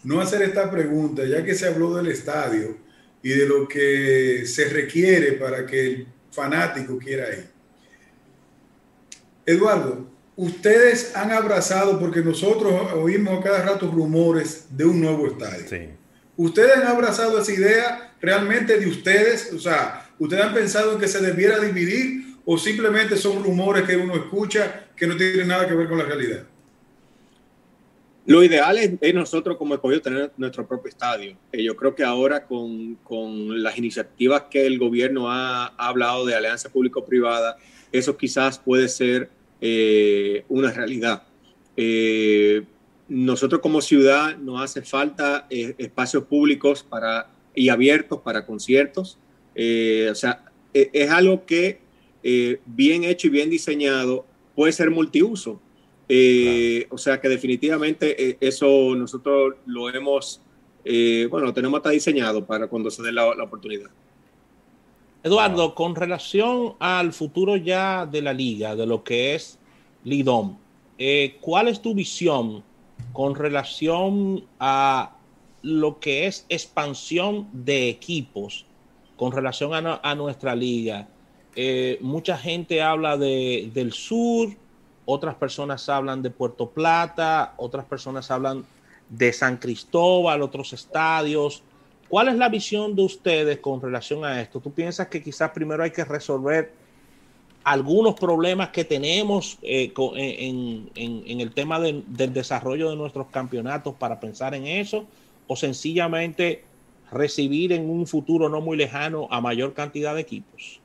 no 0.05 0.21
hacer 0.21 0.43
esta 0.43 0.71
pregunta, 0.71 1.25
ya 1.25 1.43
que 1.43 1.55
se 1.55 1.67
habló 1.67 1.95
del 1.95 2.09
estadio 2.09 2.77
y 3.23 3.31
de 3.31 3.49
lo 3.49 3.67
que 3.67 4.45
se 4.47 4.69
requiere 4.69 5.33
para 5.33 5.65
que 5.65 5.87
el 5.87 6.07
fanático 6.31 6.99
quiera 6.99 7.31
ir. 7.31 7.49
Eduardo, 9.47 10.07
ustedes 10.37 11.17
han 11.17 11.33
abrazado, 11.33 11.99
porque 11.99 12.21
nosotros 12.21 12.93
oímos 12.93 13.43
cada 13.43 13.63
rato 13.63 13.91
rumores 13.91 14.67
de 14.71 14.85
un 14.85 15.01
nuevo 15.01 15.27
estadio. 15.27 15.91
¿Ustedes 16.37 16.77
han 16.77 16.87
abrazado 16.87 17.41
esa 17.41 17.53
idea 17.53 18.15
realmente 18.21 18.79
de 18.79 18.87
ustedes? 18.87 19.53
O 19.55 19.59
sea, 19.59 20.11
¿ustedes 20.19 20.45
han 20.45 20.55
pensado 20.55 20.93
en 20.93 21.01
que 21.01 21.09
se 21.09 21.21
debiera 21.21 21.59
dividir 21.59 22.37
o 22.45 22.59
simplemente 22.59 23.17
son 23.17 23.43
rumores 23.43 23.85
que 23.85 23.97
uno 23.97 24.15
escucha 24.15 24.86
que 24.97 25.07
no 25.07 25.17
tienen 25.17 25.49
nada 25.49 25.69
que 25.69 25.75
ver 25.75 25.89
con 25.89 25.99
la 25.99 26.05
realidad? 26.05 26.47
Lo 28.27 28.43
ideal 28.43 28.77
es, 28.77 29.15
nosotros 29.15 29.57
como 29.57 29.75
escogido 29.75 30.03
tener 30.03 30.33
nuestro 30.37 30.67
propio 30.67 30.89
estadio. 30.89 31.37
Eh, 31.53 31.63
yo 31.63 31.77
creo 31.77 31.95
que 31.95 32.03
ahora 32.03 32.45
con, 32.45 32.99
las 33.63 33.79
iniciativas 33.79 34.45
que 34.51 34.67
el 34.67 34.81
gobierno 34.81 35.31
ha, 35.31 35.67
ha 35.67 35.89
hablado 35.89 36.27
de 36.27 36.35
alianza 36.35 36.69
público-privada, 36.69 37.57
eso 37.93 38.17
quizás 38.17 38.59
puede 38.59 38.89
ser 38.89 39.31
eh, 39.61 40.45
una 40.49 40.73
realidad. 40.73 41.23
Eh, 41.77 42.65
nosotros 43.09 43.61
como 43.61 43.81
ciudad 43.81 44.37
nos 44.37 44.61
hace 44.61 44.83
falta 44.83 45.47
espacios 45.49 46.25
públicos 46.25 46.83
para, 46.83 47.31
y 47.55 47.69
abiertos 47.69 48.21
para 48.23 48.45
conciertos. 48.45 49.19
o 49.55 50.15
sea, 50.17 50.45
e, 50.75 50.91
es 50.93 51.11
algo 51.13 51.47
que 51.47 51.79
bien 52.67 53.05
hecho 53.05 53.29
y 53.29 53.31
bien 53.31 53.51
diseñado 53.51 54.27
puede 54.57 54.73
ser 54.73 54.91
multiuso. 54.91 55.61
O 56.91 56.99
sea 56.99 57.21
que 57.21 57.29
definitivamente 57.29 58.37
eso 58.41 58.97
nosotros 58.97 59.55
lo 59.67 59.89
hemos, 59.89 60.41
bueno, 60.85 61.47
lo 61.47 61.53
tenemos 61.55 61.79
hasta 61.79 61.91
diseñado 61.91 62.45
para 62.45 62.67
cuando 62.67 62.91
se 62.91 63.03
dé 63.03 63.13
la, 63.13 63.33
la 63.37 63.45
oportunidad. 63.45 63.91
Eduardo, 65.27 65.75
con 65.75 65.97
relación 65.97 66.75
al 66.79 67.13
futuro 67.13 67.57
ya 67.57 68.07
de 68.07 68.23
la 68.23 68.33
liga, 68.33 68.77
de 68.77 68.87
lo 68.87 69.03
que 69.03 69.35
es 69.35 69.59
Lidom, 70.05 70.57
eh, 70.99 71.37
¿cuál 71.41 71.67
es 71.67 71.83
tu 71.83 71.95
visión 71.95 72.63
con 73.13 73.35
relación 73.35 74.45
a 74.61 75.17
lo 75.63 75.99
que 75.99 76.27
es 76.27 76.47
expansión 76.49 77.49
de 77.53 77.89
equipos 77.89 78.67
con 79.17 79.33
relación 79.33 79.73
a, 79.75 80.15
nuestra 80.15 80.55
liga? 80.55 81.09
Eh, 81.59 81.97
mucha 82.03 82.37
gente 82.37 82.83
habla 82.83 83.17
de, 83.17 83.71
del 83.73 83.95
sur, 83.95 84.51
otras 85.07 85.37
personas 85.37 85.89
hablan 85.89 86.21
de 86.21 86.31
Puerto 86.31 86.69
Plata, 86.69 87.55
otras 87.57 87.87
personas 87.87 88.31
hablan 88.31 88.67
de 89.09 89.33
San 89.33 89.57
Cristóbal, 89.57 90.43
otros 90.43 90.75
estadios. 90.75 91.63
¿Cuál 92.09 92.29
es 92.29 92.37
la 92.37 92.51
visión 92.51 92.95
de 92.95 93.03
ustedes 93.03 93.59
con 93.59 93.81
relación 93.81 94.25
a 94.25 94.41
esto? 94.43 94.61
¿Tú 94.61 94.71
piensas 94.71 95.09
que 95.09 95.23
quizás 95.23 95.51
primero 95.51 95.83
hay 95.83 95.93
que 95.93 96.05
resolver 96.05 96.73
algunos 97.65 98.15
problemas 98.15 98.69
que 98.69 98.85
tenemos 98.85 99.59
eh, 99.63 99.93
en, 99.97 101.41
el 101.41 101.53
tema 101.53 101.81
del 101.81 102.05
desarrollo 102.35 102.91
de 102.91 102.97
nuestros 102.97 103.29
campeonatos 103.29 103.95
para 103.95 104.21
pensar 104.21 104.55
en 104.55 104.67
eso? 104.67 105.07
¿O 105.47 105.57
sencillamente 105.57 106.65
recibir 107.11 107.73
en 107.73 107.89
un 107.89 108.07
futuro 108.07 108.49
no 108.49 108.61
muy 108.61 108.77
lejano 108.77 109.27
a 109.31 109.41
mayor 109.41 109.73
cantidad 109.73 110.15
de 110.15 110.21
equipos? 110.21 110.81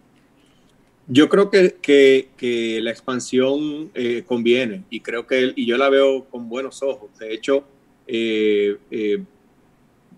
Yo 1.13 1.27
creo 1.27 1.49
que, 1.49 2.79
la 2.81 2.89
expansión 2.89 3.91
eh, 3.93 4.23
conviene 4.25 4.85
y 4.89 5.01
creo 5.01 5.27
que 5.27 5.51
y 5.55 5.65
yo 5.65 5.77
la 5.77 5.89
veo 5.89 6.25
con 6.25 6.47
buenos 6.47 6.81
ojos. 6.81 7.09
De 7.19 7.33
hecho, 7.33 7.65
eh, 8.07 8.77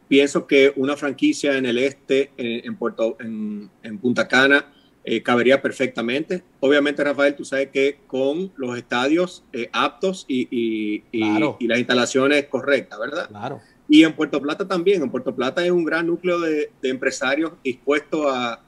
pienso 0.07 0.45
que 0.45 0.71
una 0.75 0.95
franquicia 0.95 1.57
en 1.57 1.65
el 1.65 1.79
este, 1.79 2.31
en, 2.37 2.75
Puerto, 2.75 3.17
en, 3.19 3.69
Punta 3.99 4.27
Cana, 4.27 4.71
eh, 5.03 5.21
cabería 5.21 5.61
perfectamente. 5.61 6.43
Obviamente, 6.59 7.03
Rafael, 7.03 7.35
tú 7.35 7.43
sabes 7.43 7.69
que 7.69 7.97
con 8.07 8.51
los 8.55 8.77
estadios 8.77 9.43
eh, 9.51 9.69
aptos 9.73 10.25
y, 10.27 11.03
las 11.11 11.79
instalaciones 11.79 12.45
correctas, 12.45 12.99
¿verdad? 12.99 13.27
Claro. 13.27 13.59
Y 13.89 14.03
en 14.03 14.13
Puerto 14.13 14.41
Plata 14.41 14.67
también. 14.67 15.01
En 15.01 15.09
Puerto 15.09 15.35
Plata 15.35 15.65
es 15.65 15.71
un 15.71 15.83
gran 15.83 16.07
núcleo 16.07 16.39
de, 16.39 16.71
empresarios 16.83 17.51
dispuestos 17.63 18.25
a, 18.27 18.61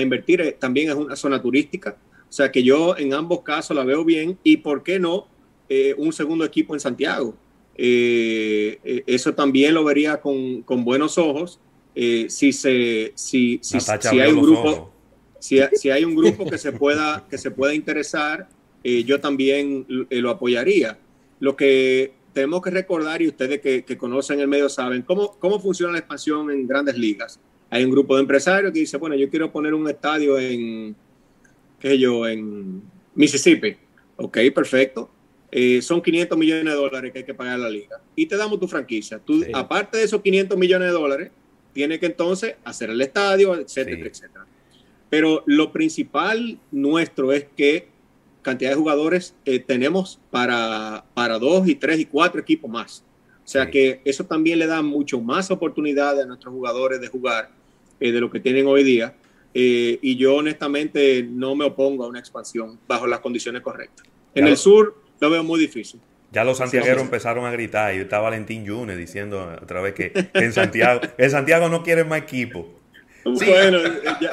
invertir. 0.00 0.40
Eh, 0.40 0.56
también 0.58 0.88
es 0.88 0.94
una 0.94 1.16
zona 1.16 1.42
turística. 1.42 1.96
O 2.28 2.32
sea 2.32 2.50
que 2.50 2.62
yo 2.62 2.96
en 2.96 3.12
ambos 3.12 3.42
casos 3.42 3.76
la 3.76 3.84
veo 3.84 4.04
bien. 4.04 4.38
Y 4.42 4.58
por 4.58 4.82
qué 4.82 4.98
no 4.98 5.28
un 5.96 6.12
segundo 6.12 6.44
equipo 6.44 6.74
en 6.74 6.80
Santiago. 6.80 7.34
Eh, 7.74 8.78
eh, 8.84 9.04
eso 9.06 9.34
también 9.34 9.74
lo 9.74 9.84
vería 9.84 10.20
con, 10.20 10.62
con 10.62 10.84
buenos 10.84 11.16
ojos 11.16 11.58
eh, 11.94 12.26
si, 12.28 12.52
se, 12.52 13.12
si, 13.14 13.58
si, 13.62 13.80
si 13.80 14.20
hay 14.20 14.30
un 14.30 14.42
grupo, 14.42 14.92
si, 15.38 15.58
si, 15.74 15.90
hay 15.90 16.04
un 16.04 16.14
grupo 16.14 16.48
que 16.48 16.58
se 16.58 16.72
pueda, 16.72 17.26
que 17.28 17.38
se 17.38 17.50
pueda 17.50 17.74
interesar, 17.74 18.48
yo 18.82 19.20
también 19.20 19.86
lo 19.88 20.30
apoyaría. 20.30 20.98
Lo 21.38 21.54
que 21.54 22.14
tenemos 22.32 22.62
que 22.62 22.70
recordar, 22.70 23.20
y 23.20 23.28
ustedes 23.28 23.60
que, 23.60 23.84
que, 23.84 23.96
conocen 23.98 24.40
el 24.40 24.48
medio 24.48 24.68
saben, 24.68 25.02
cómo, 25.02 25.36
cómo 25.38 25.60
funciona 25.60 25.92
la 25.92 25.98
expansión 25.98 26.50
en 26.50 26.66
grandes 26.66 26.96
ligas. 26.96 27.38
Hay 27.72 27.84
un 27.84 27.90
grupo 27.90 28.14
de 28.14 28.20
empresarios 28.20 28.72
que 28.72 28.80
dice, 28.80 28.98
bueno, 28.98 29.16
yo 29.16 29.28
quiero 29.28 29.50
poner 29.50 29.72
un 29.72 29.88
estadio 29.88 30.38
en, 30.38 30.94
qué 31.80 31.98
yo, 31.98 32.28
en 32.28 32.82
Mississippi. 33.14 33.76
Ok, 34.16 34.38
perfecto 34.54 35.10
eh, 35.54 35.82
son 35.82 36.00
500 36.00 36.38
millones 36.38 36.64
de 36.64 36.72
dólares 36.72 37.12
que 37.12 37.18
hay 37.18 37.24
que 37.24 37.34
pagar 37.34 37.56
a 37.56 37.58
la 37.58 37.68
liga. 37.68 38.00
Y 38.16 38.24
te 38.24 38.38
damos 38.38 38.58
tu 38.58 38.66
franquicia. 38.66 39.18
Tú, 39.18 39.44
aparte 39.52 39.98
de 39.98 40.04
esos 40.04 40.22
500 40.22 40.58
millones 40.58 40.88
de 40.88 40.92
dólares, 40.92 41.30
tienes 41.74 42.00
que 42.00 42.06
entonces 42.06 42.54
hacer 42.64 42.88
el 42.88 43.02
estadio, 43.02 43.54
etcétera, 43.54 44.08
etcétera. 44.08 44.46
Pero 45.10 45.44
lo 45.44 45.70
principal 45.70 46.58
nuestro 46.70 47.32
es 47.32 47.46
que 47.54 47.88
cantidad 48.40 48.70
de 48.70 48.76
jugadores 48.76 49.34
eh, 49.44 49.58
tenemos 49.58 50.18
para, 50.30 51.04
para 51.12 51.38
dos 51.38 51.68
y 51.68 51.74
tres 51.74 52.00
y 52.00 52.06
cuatro 52.06 52.40
equipos 52.40 52.70
más. 52.70 53.04
O 53.44 53.48
sea 53.52 53.70
que 53.70 54.00
eso 54.06 54.24
también 54.24 54.58
le 54.58 54.66
da 54.66 54.80
mucho 54.80 55.20
más 55.20 55.50
oportunidades 55.50 56.24
a 56.24 56.26
nuestros 56.26 56.54
jugadores 56.54 57.00
de 57.00 57.08
jugar 57.08 57.50
eh, 58.02 58.12
de 58.12 58.20
lo 58.20 58.30
que 58.30 58.40
tienen 58.40 58.66
hoy 58.66 58.84
día. 58.84 59.14
y 59.54 60.16
yo 60.16 60.36
honestamente 60.36 61.22
no 61.22 61.54
me 61.54 61.66
opongo 61.66 62.04
a 62.04 62.08
una 62.08 62.18
expansión 62.18 62.78
bajo 62.88 63.06
las 63.06 63.20
condiciones 63.20 63.62
correctas. 63.62 64.06
En 64.34 64.46
el 64.46 64.56
sur 64.56 64.96
lo 65.20 65.30
veo 65.30 65.44
muy 65.44 65.60
difícil. 65.60 66.00
Ya 66.32 66.44
los 66.44 66.56
santiagueros 66.56 67.02
empezaron 67.02 67.44
a 67.44 67.50
gritar 67.50 67.94
y 67.94 67.98
está 67.98 68.18
Valentín 68.18 68.64
Yunes 68.64 68.96
diciendo 68.96 69.54
otra 69.62 69.82
vez 69.82 69.92
que, 69.92 70.12
en 70.32 70.52
Santiago, 70.54 71.00
en 71.18 71.30
Santiago 71.30 71.68
no 71.68 71.82
quieren 71.82 72.08
más 72.08 72.22
equipo. 72.22 72.80
Bueno, 73.24 73.78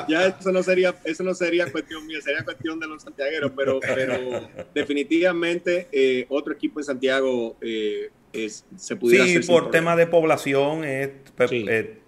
ya, 0.07 0.27
eso 0.27 0.51
no 0.51 0.63
sería 0.63 0.95
eso 1.03 1.23
no 1.23 1.35
sería 1.35 1.71
cuestión 1.71 2.07
mía, 2.07 2.19
sería 2.21 2.43
cuestión 2.43 2.79
de 2.79 2.87
los 2.87 3.03
santiagueros, 3.03 3.51
pero, 3.55 3.79
pero 3.79 4.49
definitivamente 4.73 5.87
eh, 5.91 6.25
otro 6.29 6.53
equipo 6.53 6.79
en 6.79 6.85
Santiago 6.85 7.57
eh, 7.61 8.09
se 8.33 8.95
pudiera 8.95 9.25
Sí, 9.25 9.39
por 9.47 9.71
tema 9.71 9.95
de 9.95 10.07
población 10.07 10.83
es, 10.83 11.09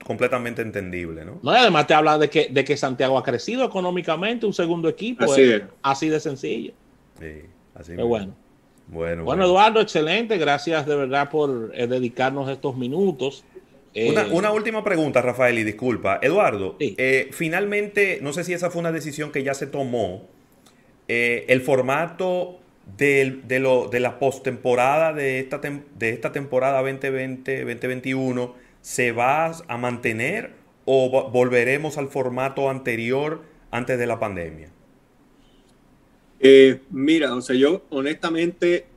completamente 0.05 0.61
entendible, 0.61 1.25
¿no? 1.25 1.39
No, 1.41 1.51
además 1.51 1.87
te 1.87 1.93
habla 1.93 2.17
de 2.17 2.29
que, 2.29 2.49
de 2.49 2.63
que 2.63 2.77
Santiago 2.77 3.17
ha 3.17 3.23
crecido 3.23 3.65
económicamente, 3.65 4.45
un 4.45 4.53
segundo 4.53 4.87
equipo, 4.89 5.25
así, 5.25 5.41
es, 5.41 5.63
así 5.81 6.09
de 6.09 6.19
sencillo. 6.19 6.73
Sí, 7.19 7.41
así 7.75 7.93
Pero 7.95 8.07
bueno. 8.07 8.35
Bueno, 8.91 9.45
Eduardo, 9.45 9.79
excelente. 9.79 10.37
Gracias 10.37 10.85
de 10.85 10.95
verdad 10.95 11.29
por 11.29 11.71
eh, 11.73 11.87
dedicarnos 11.87 12.49
estos 12.49 12.75
minutos. 12.75 13.45
Una, 13.95 14.49
eh, 14.49 14.51
última 14.51 14.83
pregunta, 14.83 15.21
Rafael, 15.21 15.57
y 15.59 15.63
disculpa. 15.63 16.19
Eduardo, 16.21 16.75
eh, 16.79 17.29
finalmente, 17.31 18.19
no 18.21 18.33
sé 18.33 18.43
si 18.43 18.53
esa 18.53 18.69
fue 18.69 18.81
una 18.81 18.91
decisión 18.91 19.31
que 19.31 19.43
ya 19.43 19.53
se 19.53 19.67
tomó, 19.67 20.27
el 21.07 21.61
formato 21.61 22.60
de, 22.97 23.41
de, 23.47 23.59
lo, 23.59 23.87
de 23.87 23.99
la 23.99 24.19
postemporada 24.19 25.13
de 25.13 25.39
esta, 25.39 25.59
de 25.59 26.09
esta 26.09 26.31
temporada 26.31 26.81
2020-2021 26.83 28.53
se 28.81 29.11
va 29.11 29.51
a 29.67 29.77
mantener 29.77 30.51
o 30.85 31.29
volveremos 31.29 31.97
al 31.97 32.09
formato 32.09 32.69
anterior 32.69 33.43
antes 33.69 33.97
de 33.97 34.07
la 34.07 34.19
pandemia? 34.19 34.69
Eh, 36.39 36.81
mira, 36.89 37.33
o 37.35 37.41
sea, 37.41 37.55
yo 37.55 37.85
honestamente 37.89 38.87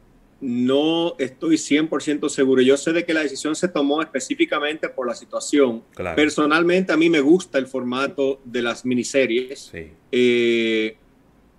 no 0.41 1.15
estoy 1.19 1.57
100% 1.57 2.29
seguro. 2.29 2.63
Yo 2.63 2.77
sé 2.77 2.93
de 2.93 3.05
que 3.05 3.15
la 3.15 3.23
decisión 3.23 3.55
se 3.55 3.69
tomó 3.69 4.03
específicamente 4.03 4.89
por 4.89 5.07
la 5.07 5.15
situación. 5.15 5.83
Personalmente 6.17 6.93
a 6.93 6.97
mí 6.97 7.09
me 7.09 7.21
gusta 7.21 7.59
el 7.59 7.67
formato 7.67 8.41
de 8.45 8.63
las 8.63 8.85
miniseries, 8.85 9.73
eh, 10.13 10.97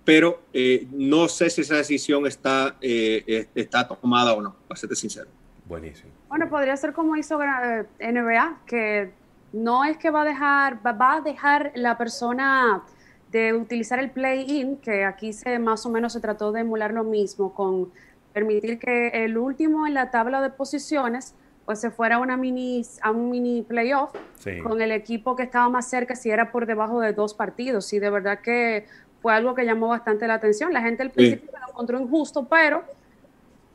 pero 0.06 0.40
eh, 0.54 0.86
no 0.92 1.28
sé 1.28 1.50
si 1.50 1.60
esa 1.60 1.76
decisión 1.76 2.26
está, 2.26 2.76
está 2.80 3.86
tomada 3.86 4.32
o 4.32 4.40
no, 4.40 4.56
para 4.66 4.80
serte 4.80 4.96
sincero. 4.96 5.28
Buenísimo. 5.66 6.10
Bueno, 6.28 6.48
podría 6.48 6.76
ser 6.76 6.92
como 6.92 7.16
hizo 7.16 7.38
NBA, 7.38 8.60
que 8.66 9.10
no 9.52 9.84
es 9.84 9.98
que 9.98 10.10
va 10.10 10.22
a 10.22 10.24
dejar, 10.24 10.78
va 10.86 11.14
a 11.14 11.20
dejar 11.20 11.72
la 11.74 11.98
persona 11.98 12.82
de 13.30 13.52
utilizar 13.52 13.98
el 13.98 14.10
play-in, 14.10 14.76
que 14.76 15.04
aquí 15.04 15.32
se 15.32 15.58
más 15.58 15.84
o 15.86 15.90
menos 15.90 16.12
se 16.12 16.20
trató 16.20 16.52
de 16.52 16.60
emular 16.60 16.92
lo 16.92 17.04
mismo, 17.04 17.52
con 17.52 17.90
permitir 18.32 18.78
que 18.78 19.08
el 19.24 19.36
último 19.36 19.86
en 19.86 19.94
la 19.94 20.10
tabla 20.10 20.40
de 20.40 20.50
posiciones 20.50 21.34
pues 21.64 21.80
se 21.80 21.90
fuera 21.90 22.16
a, 22.16 22.18
una 22.20 22.36
mini, 22.36 22.82
a 23.02 23.10
un 23.10 23.28
mini 23.28 23.62
playoff 23.62 24.14
con 24.62 24.80
el 24.80 24.92
equipo 24.92 25.34
que 25.34 25.42
estaba 25.42 25.68
más 25.68 25.90
cerca 25.90 26.14
si 26.14 26.30
era 26.30 26.52
por 26.52 26.64
debajo 26.64 27.00
de 27.00 27.12
dos 27.12 27.34
partidos. 27.34 27.92
Y 27.92 27.98
de 27.98 28.08
verdad 28.08 28.38
que 28.40 28.86
fue 29.26 29.34
algo 29.34 29.56
que 29.56 29.64
llamó 29.64 29.88
bastante 29.88 30.24
la 30.28 30.34
atención. 30.34 30.72
La 30.72 30.82
gente 30.82 31.02
al 31.02 31.10
principio 31.10 31.50
lo 31.60 31.68
encontró 31.68 32.00
injusto, 32.00 32.46
pero 32.48 32.84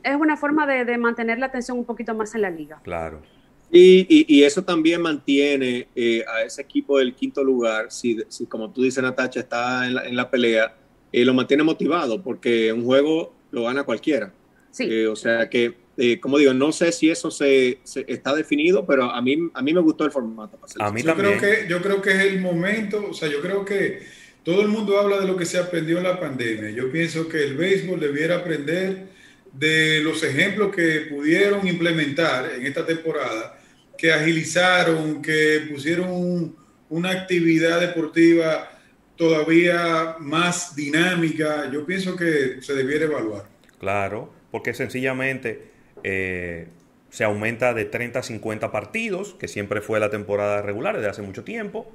es 0.01 0.15
una 0.15 0.37
forma 0.37 0.65
de, 0.65 0.85
de 0.85 0.97
mantener 0.97 1.39
la 1.39 1.47
atención 1.47 1.77
un 1.77 1.83
poquito 1.83 2.15
más 2.15 2.33
en 2.35 2.43
la 2.43 2.49
liga. 2.49 2.79
Claro. 2.83 3.21
Y, 3.69 4.43
eso 4.43 4.63
también 4.63 5.01
mantiene 5.01 5.89
eh, 5.93 6.23
a 6.25 6.43
ese 6.43 6.61
equipo 6.61 6.99
del 6.99 7.13
quinto 7.13 7.43
lugar, 7.43 7.91
si, 7.91 8.17
como 8.47 8.71
tú 8.71 8.83
dices, 8.83 9.03
Natacha, 9.03 9.41
está 9.41 9.85
en 9.85 10.15
la, 10.15 10.31
pelea, 10.31 10.73
eh, 11.11 11.25
lo 11.25 11.33
mantiene 11.33 11.63
motivado, 11.63 12.23
porque 12.23 12.71
un 12.71 12.85
juego 12.85 13.33
lo 13.51 13.63
gana 13.63 13.83
cualquiera. 13.83 14.31
Sí. 14.71 14.87
Eh, 14.89 15.07
o 15.07 15.17
sea 15.17 15.49
que, 15.49 15.75
como 16.21 16.37
digo, 16.37 16.53
no 16.53 16.71
sé 16.71 16.93
si 16.93 17.09
eso 17.09 17.29
se, 17.29 17.79
está 18.07 18.33
definido, 18.33 18.85
pero 18.85 19.11
a 19.11 19.21
mí, 19.21 19.35
a 19.53 19.61
mí 19.61 19.73
me 19.73 19.81
gustó 19.81 20.05
el 20.05 20.11
formato. 20.11 20.57
A 20.79 20.91
mí 20.93 21.01
yo 21.01 21.13
Creo 21.13 21.37
que, 21.37 21.65
yo 21.67 21.81
creo 21.81 22.01
que 22.01 22.11
es 22.11 22.19
el 22.19 22.39
momento, 22.39 23.05
o 23.09 23.13
sea, 23.13 23.27
yo 23.27 23.41
creo 23.41 23.65
que 23.65 24.20
todo 24.43 24.61
el 24.61 24.67
mundo 24.67 24.99
habla 24.99 25.19
de 25.19 25.27
lo 25.27 25.37
que 25.37 25.45
se 25.45 25.57
aprendió 25.57 25.97
en 25.97 26.03
la 26.03 26.19
pandemia. 26.19 26.71
Yo 26.71 26.91
pienso 26.91 27.27
que 27.27 27.43
el 27.43 27.55
béisbol 27.55 27.99
debiera 27.99 28.37
aprender 28.37 29.09
de 29.53 29.99
los 30.01 30.23
ejemplos 30.23 30.73
que 30.73 31.07
pudieron 31.09 31.67
implementar 31.67 32.51
en 32.55 32.65
esta 32.65 32.85
temporada 32.85 33.59
que 33.97 34.11
agilizaron, 34.11 35.21
que 35.21 35.67
pusieron 35.69 36.55
una 36.89 37.11
actividad 37.11 37.79
deportiva 37.79 38.69
todavía 39.15 40.15
más 40.19 40.75
dinámica, 40.75 41.69
yo 41.71 41.85
pienso 41.85 42.15
que 42.15 42.61
se 42.61 42.73
debiera 42.73 43.05
evaluar. 43.05 43.45
Claro, 43.79 44.33
porque 44.49 44.73
sencillamente 44.73 45.69
eh, 46.03 46.67
se 47.11 47.23
aumenta 47.23 47.75
de 47.75 47.85
30 47.85 48.19
a 48.19 48.23
50 48.23 48.71
partidos, 48.71 49.35
que 49.39 49.47
siempre 49.47 49.81
fue 49.81 49.99
la 49.99 50.09
temporada 50.09 50.63
regular 50.63 50.95
desde 50.95 51.09
hace 51.09 51.21
mucho 51.21 51.43
tiempo, 51.43 51.91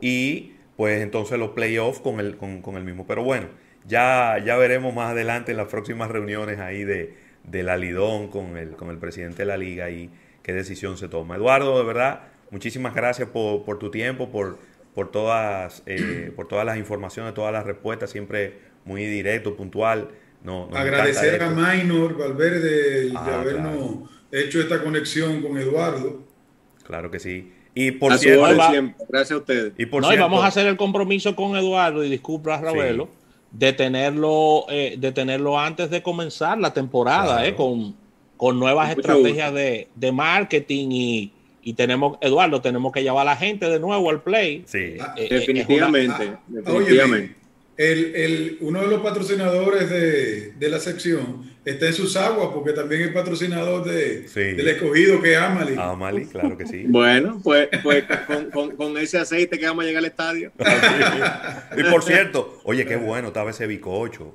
y 0.00 0.54
pues 0.76 1.02
entonces 1.02 1.38
los 1.38 1.50
playoffs 1.50 2.00
con 2.00 2.20
el, 2.20 2.36
con, 2.36 2.62
con 2.62 2.76
el 2.76 2.84
mismo. 2.84 3.06
Pero 3.06 3.22
bueno, 3.22 3.48
ya, 3.86 4.38
ya 4.44 4.56
veremos 4.56 4.94
más 4.94 5.12
adelante 5.12 5.52
en 5.52 5.56
las 5.56 5.68
próximas 5.68 6.10
reuniones 6.10 6.58
ahí 6.58 6.84
de, 6.84 7.14
de 7.44 7.62
la 7.62 7.76
Lidón 7.76 8.28
con 8.28 8.56
el, 8.56 8.70
con 8.70 8.90
el 8.90 8.98
presidente 8.98 9.38
de 9.38 9.46
la 9.46 9.56
liga 9.56 9.90
y 9.90 10.10
qué 10.42 10.52
decisión 10.52 10.96
se 10.96 11.08
toma. 11.08 11.36
Eduardo, 11.36 11.78
de 11.78 11.84
verdad, 11.84 12.22
muchísimas 12.50 12.94
gracias 12.94 13.28
por, 13.28 13.64
por 13.64 13.78
tu 13.78 13.90
tiempo, 13.90 14.30
por, 14.30 14.58
por, 14.94 15.10
todas, 15.10 15.82
eh, 15.86 16.32
por 16.36 16.48
todas 16.48 16.64
las 16.64 16.76
informaciones, 16.76 17.34
todas 17.34 17.52
las 17.52 17.64
respuestas, 17.64 18.10
siempre 18.10 18.58
muy 18.84 19.04
directo, 19.04 19.56
puntual. 19.56 20.08
No, 20.42 20.70
Agradecer 20.72 21.42
a 21.42 21.50
Minor 21.50 22.16
Valverde 22.16 23.08
de 23.08 23.12
ah, 23.14 23.40
habernos 23.40 24.10
hecho 24.32 24.60
esta 24.60 24.82
conexión 24.82 25.42
con 25.42 25.58
Eduardo. 25.58 26.22
Claro 26.84 27.10
que 27.10 27.20
sí. 27.20 27.52
Y 27.74 27.92
por 27.92 28.16
cierto, 28.18 28.42
gracias 29.08 29.32
a 29.32 29.36
ustedes. 29.36 29.72
Y 29.78 29.86
por 29.86 30.02
no, 30.02 30.08
vamos 30.08 30.44
a 30.44 30.48
hacer 30.48 30.66
el 30.66 30.76
compromiso 30.76 31.36
con 31.36 31.56
Eduardo 31.56 32.04
y 32.04 32.10
disculpa 32.10 32.60
Ravelo 32.60 33.08
de 33.52 33.72
tenerlo 33.72 34.66
eh, 34.68 34.96
de 34.98 35.12
tenerlo 35.12 35.58
antes 35.58 35.90
de 35.90 36.02
comenzar 36.02 36.58
la 36.58 36.72
temporada, 36.72 37.46
eh, 37.46 37.54
con, 37.54 37.96
con 38.36 38.58
nuevas 38.58 38.90
estrategias 38.90 39.52
de, 39.52 39.88
de, 39.94 40.12
marketing 40.12 40.88
y, 40.92 41.32
y, 41.62 41.72
tenemos, 41.72 42.16
Eduardo, 42.20 42.60
tenemos 42.60 42.92
que 42.92 43.02
llevar 43.02 43.22
a 43.22 43.32
la 43.32 43.36
gente 43.36 43.68
de 43.68 43.80
nuevo 43.80 44.08
al 44.08 44.22
play. 44.22 44.62
Sí. 44.66 44.98
Ah, 45.00 45.14
eh, 45.16 45.28
definitivamente. 45.28 46.36
definitivamente 46.46 47.39
el, 47.80 48.14
el, 48.14 48.58
uno 48.60 48.82
de 48.82 48.88
los 48.88 49.00
patrocinadores 49.00 49.88
de, 49.88 50.52
de, 50.52 50.68
la 50.68 50.78
sección 50.78 51.50
está 51.64 51.86
en 51.86 51.94
sus 51.94 52.14
aguas, 52.14 52.50
porque 52.52 52.74
también 52.74 53.00
es 53.00 53.08
patrocinador 53.08 53.84
de, 53.84 54.28
del 54.28 54.68
escogido 54.68 55.22
que 55.22 55.32
es 55.32 55.38
Amali. 55.38 55.76
Amali, 55.78 56.26
claro 56.26 56.58
que 56.58 56.66
sí. 56.66 56.84
bueno, 56.88 57.40
pues, 57.42 57.70
pues 57.82 58.04
con, 58.26 58.50
con, 58.50 58.76
con, 58.76 58.98
ese 58.98 59.16
aceite 59.16 59.58
que 59.58 59.64
vamos 59.64 59.84
a 59.84 59.86
llegar 59.86 60.00
al 60.00 60.10
estadio. 60.10 60.52
y 61.78 61.82
por 61.84 62.02
cierto, 62.02 62.60
oye, 62.64 62.84
qué 62.84 62.96
bueno 62.96 63.28
estaba 63.28 63.48
ese 63.48 63.66
bicocho. 63.66 64.34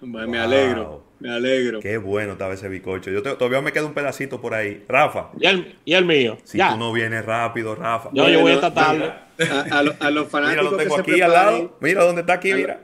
Me 0.00 0.38
alegro, 0.38 1.03
me 1.24 1.32
alegro. 1.32 1.80
Qué 1.80 1.96
bueno 1.96 2.32
estaba 2.32 2.52
ese 2.52 2.68
bicocho. 2.68 3.10
Yo 3.10 3.22
todavía 3.22 3.62
me 3.62 3.72
queda 3.72 3.86
un 3.86 3.94
pedacito 3.94 4.42
por 4.42 4.52
ahí. 4.52 4.84
Rafa. 4.86 5.30
Y 5.40 5.46
el, 5.46 5.74
y 5.86 5.94
el 5.94 6.04
mío. 6.04 6.36
Si 6.44 6.58
tú 6.58 6.76
no 6.76 6.92
vienes 6.92 7.24
rápido, 7.24 7.74
Rafa. 7.74 8.10
Yo, 8.12 8.28
yo 8.28 8.42
voy 8.42 8.52
a 8.52 8.74
tarde. 8.74 9.06
A, 9.06 9.78
a, 10.00 10.10
los 10.10 10.28
fanáticos. 10.28 10.64
Mira, 10.70 10.70
lo 10.70 10.76
tengo 10.76 10.98
aquí 10.98 11.22
al 11.22 11.32
lado. 11.32 11.78
Mira 11.80 12.04
dónde 12.04 12.20
está 12.20 12.34
aquí, 12.34 12.52
mira. 12.52 12.78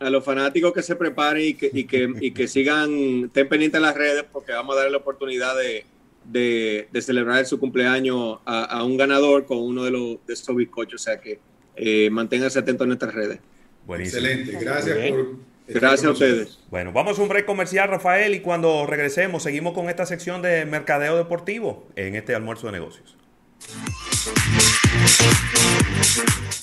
A 0.00 0.08
los 0.08 0.24
fanáticos 0.24 0.72
que 0.72 0.82
se 0.82 0.96
preparen 0.96 1.44
y 1.44 1.54
que, 1.54 1.70
y 1.72 1.84
que, 1.84 2.10
y 2.20 2.30
que 2.32 2.48
sigan, 2.48 3.24
estén 3.26 3.46
pendientes 3.48 3.80
de 3.80 3.86
las 3.86 3.94
redes 3.94 4.24
porque 4.32 4.52
vamos 4.52 4.74
a 4.74 4.78
darle 4.78 4.92
la 4.92 4.96
oportunidad 4.96 5.54
de, 5.56 5.84
de, 6.24 6.88
de 6.90 7.02
celebrar 7.02 7.44
su 7.44 7.60
cumpleaños 7.60 8.38
a, 8.46 8.64
a, 8.64 8.82
un 8.82 8.96
ganador 8.96 9.44
con 9.44 9.58
uno 9.58 9.84
de, 9.84 9.90
los, 9.90 10.26
de 10.26 10.32
esos 10.32 10.56
bizcochos. 10.56 11.02
O 11.02 11.04
sea 11.04 11.20
que 11.20 11.38
eh, 11.76 12.08
manténganse 12.10 12.58
atentos 12.58 12.86
en 12.86 12.88
nuestras 12.88 13.14
redes. 13.14 13.40
Buenísimo. 13.86 14.26
Excelente. 14.26 14.64
Gracias 14.64 15.10
por 15.10 15.51
Gracias 15.68 16.04
a 16.04 16.10
ustedes. 16.10 16.58
Bueno, 16.70 16.92
vamos 16.92 17.18
a 17.18 17.22
un 17.22 17.28
break 17.28 17.46
comercial, 17.46 17.88
Rafael, 17.88 18.34
y 18.34 18.40
cuando 18.40 18.86
regresemos 18.86 19.42
seguimos 19.42 19.74
con 19.74 19.88
esta 19.88 20.06
sección 20.06 20.42
de 20.42 20.64
mercadeo 20.64 21.16
deportivo 21.16 21.86
en 21.96 22.16
este 22.16 22.34
almuerzo 22.34 22.66
de 22.66 22.72
negocios. 22.72 23.16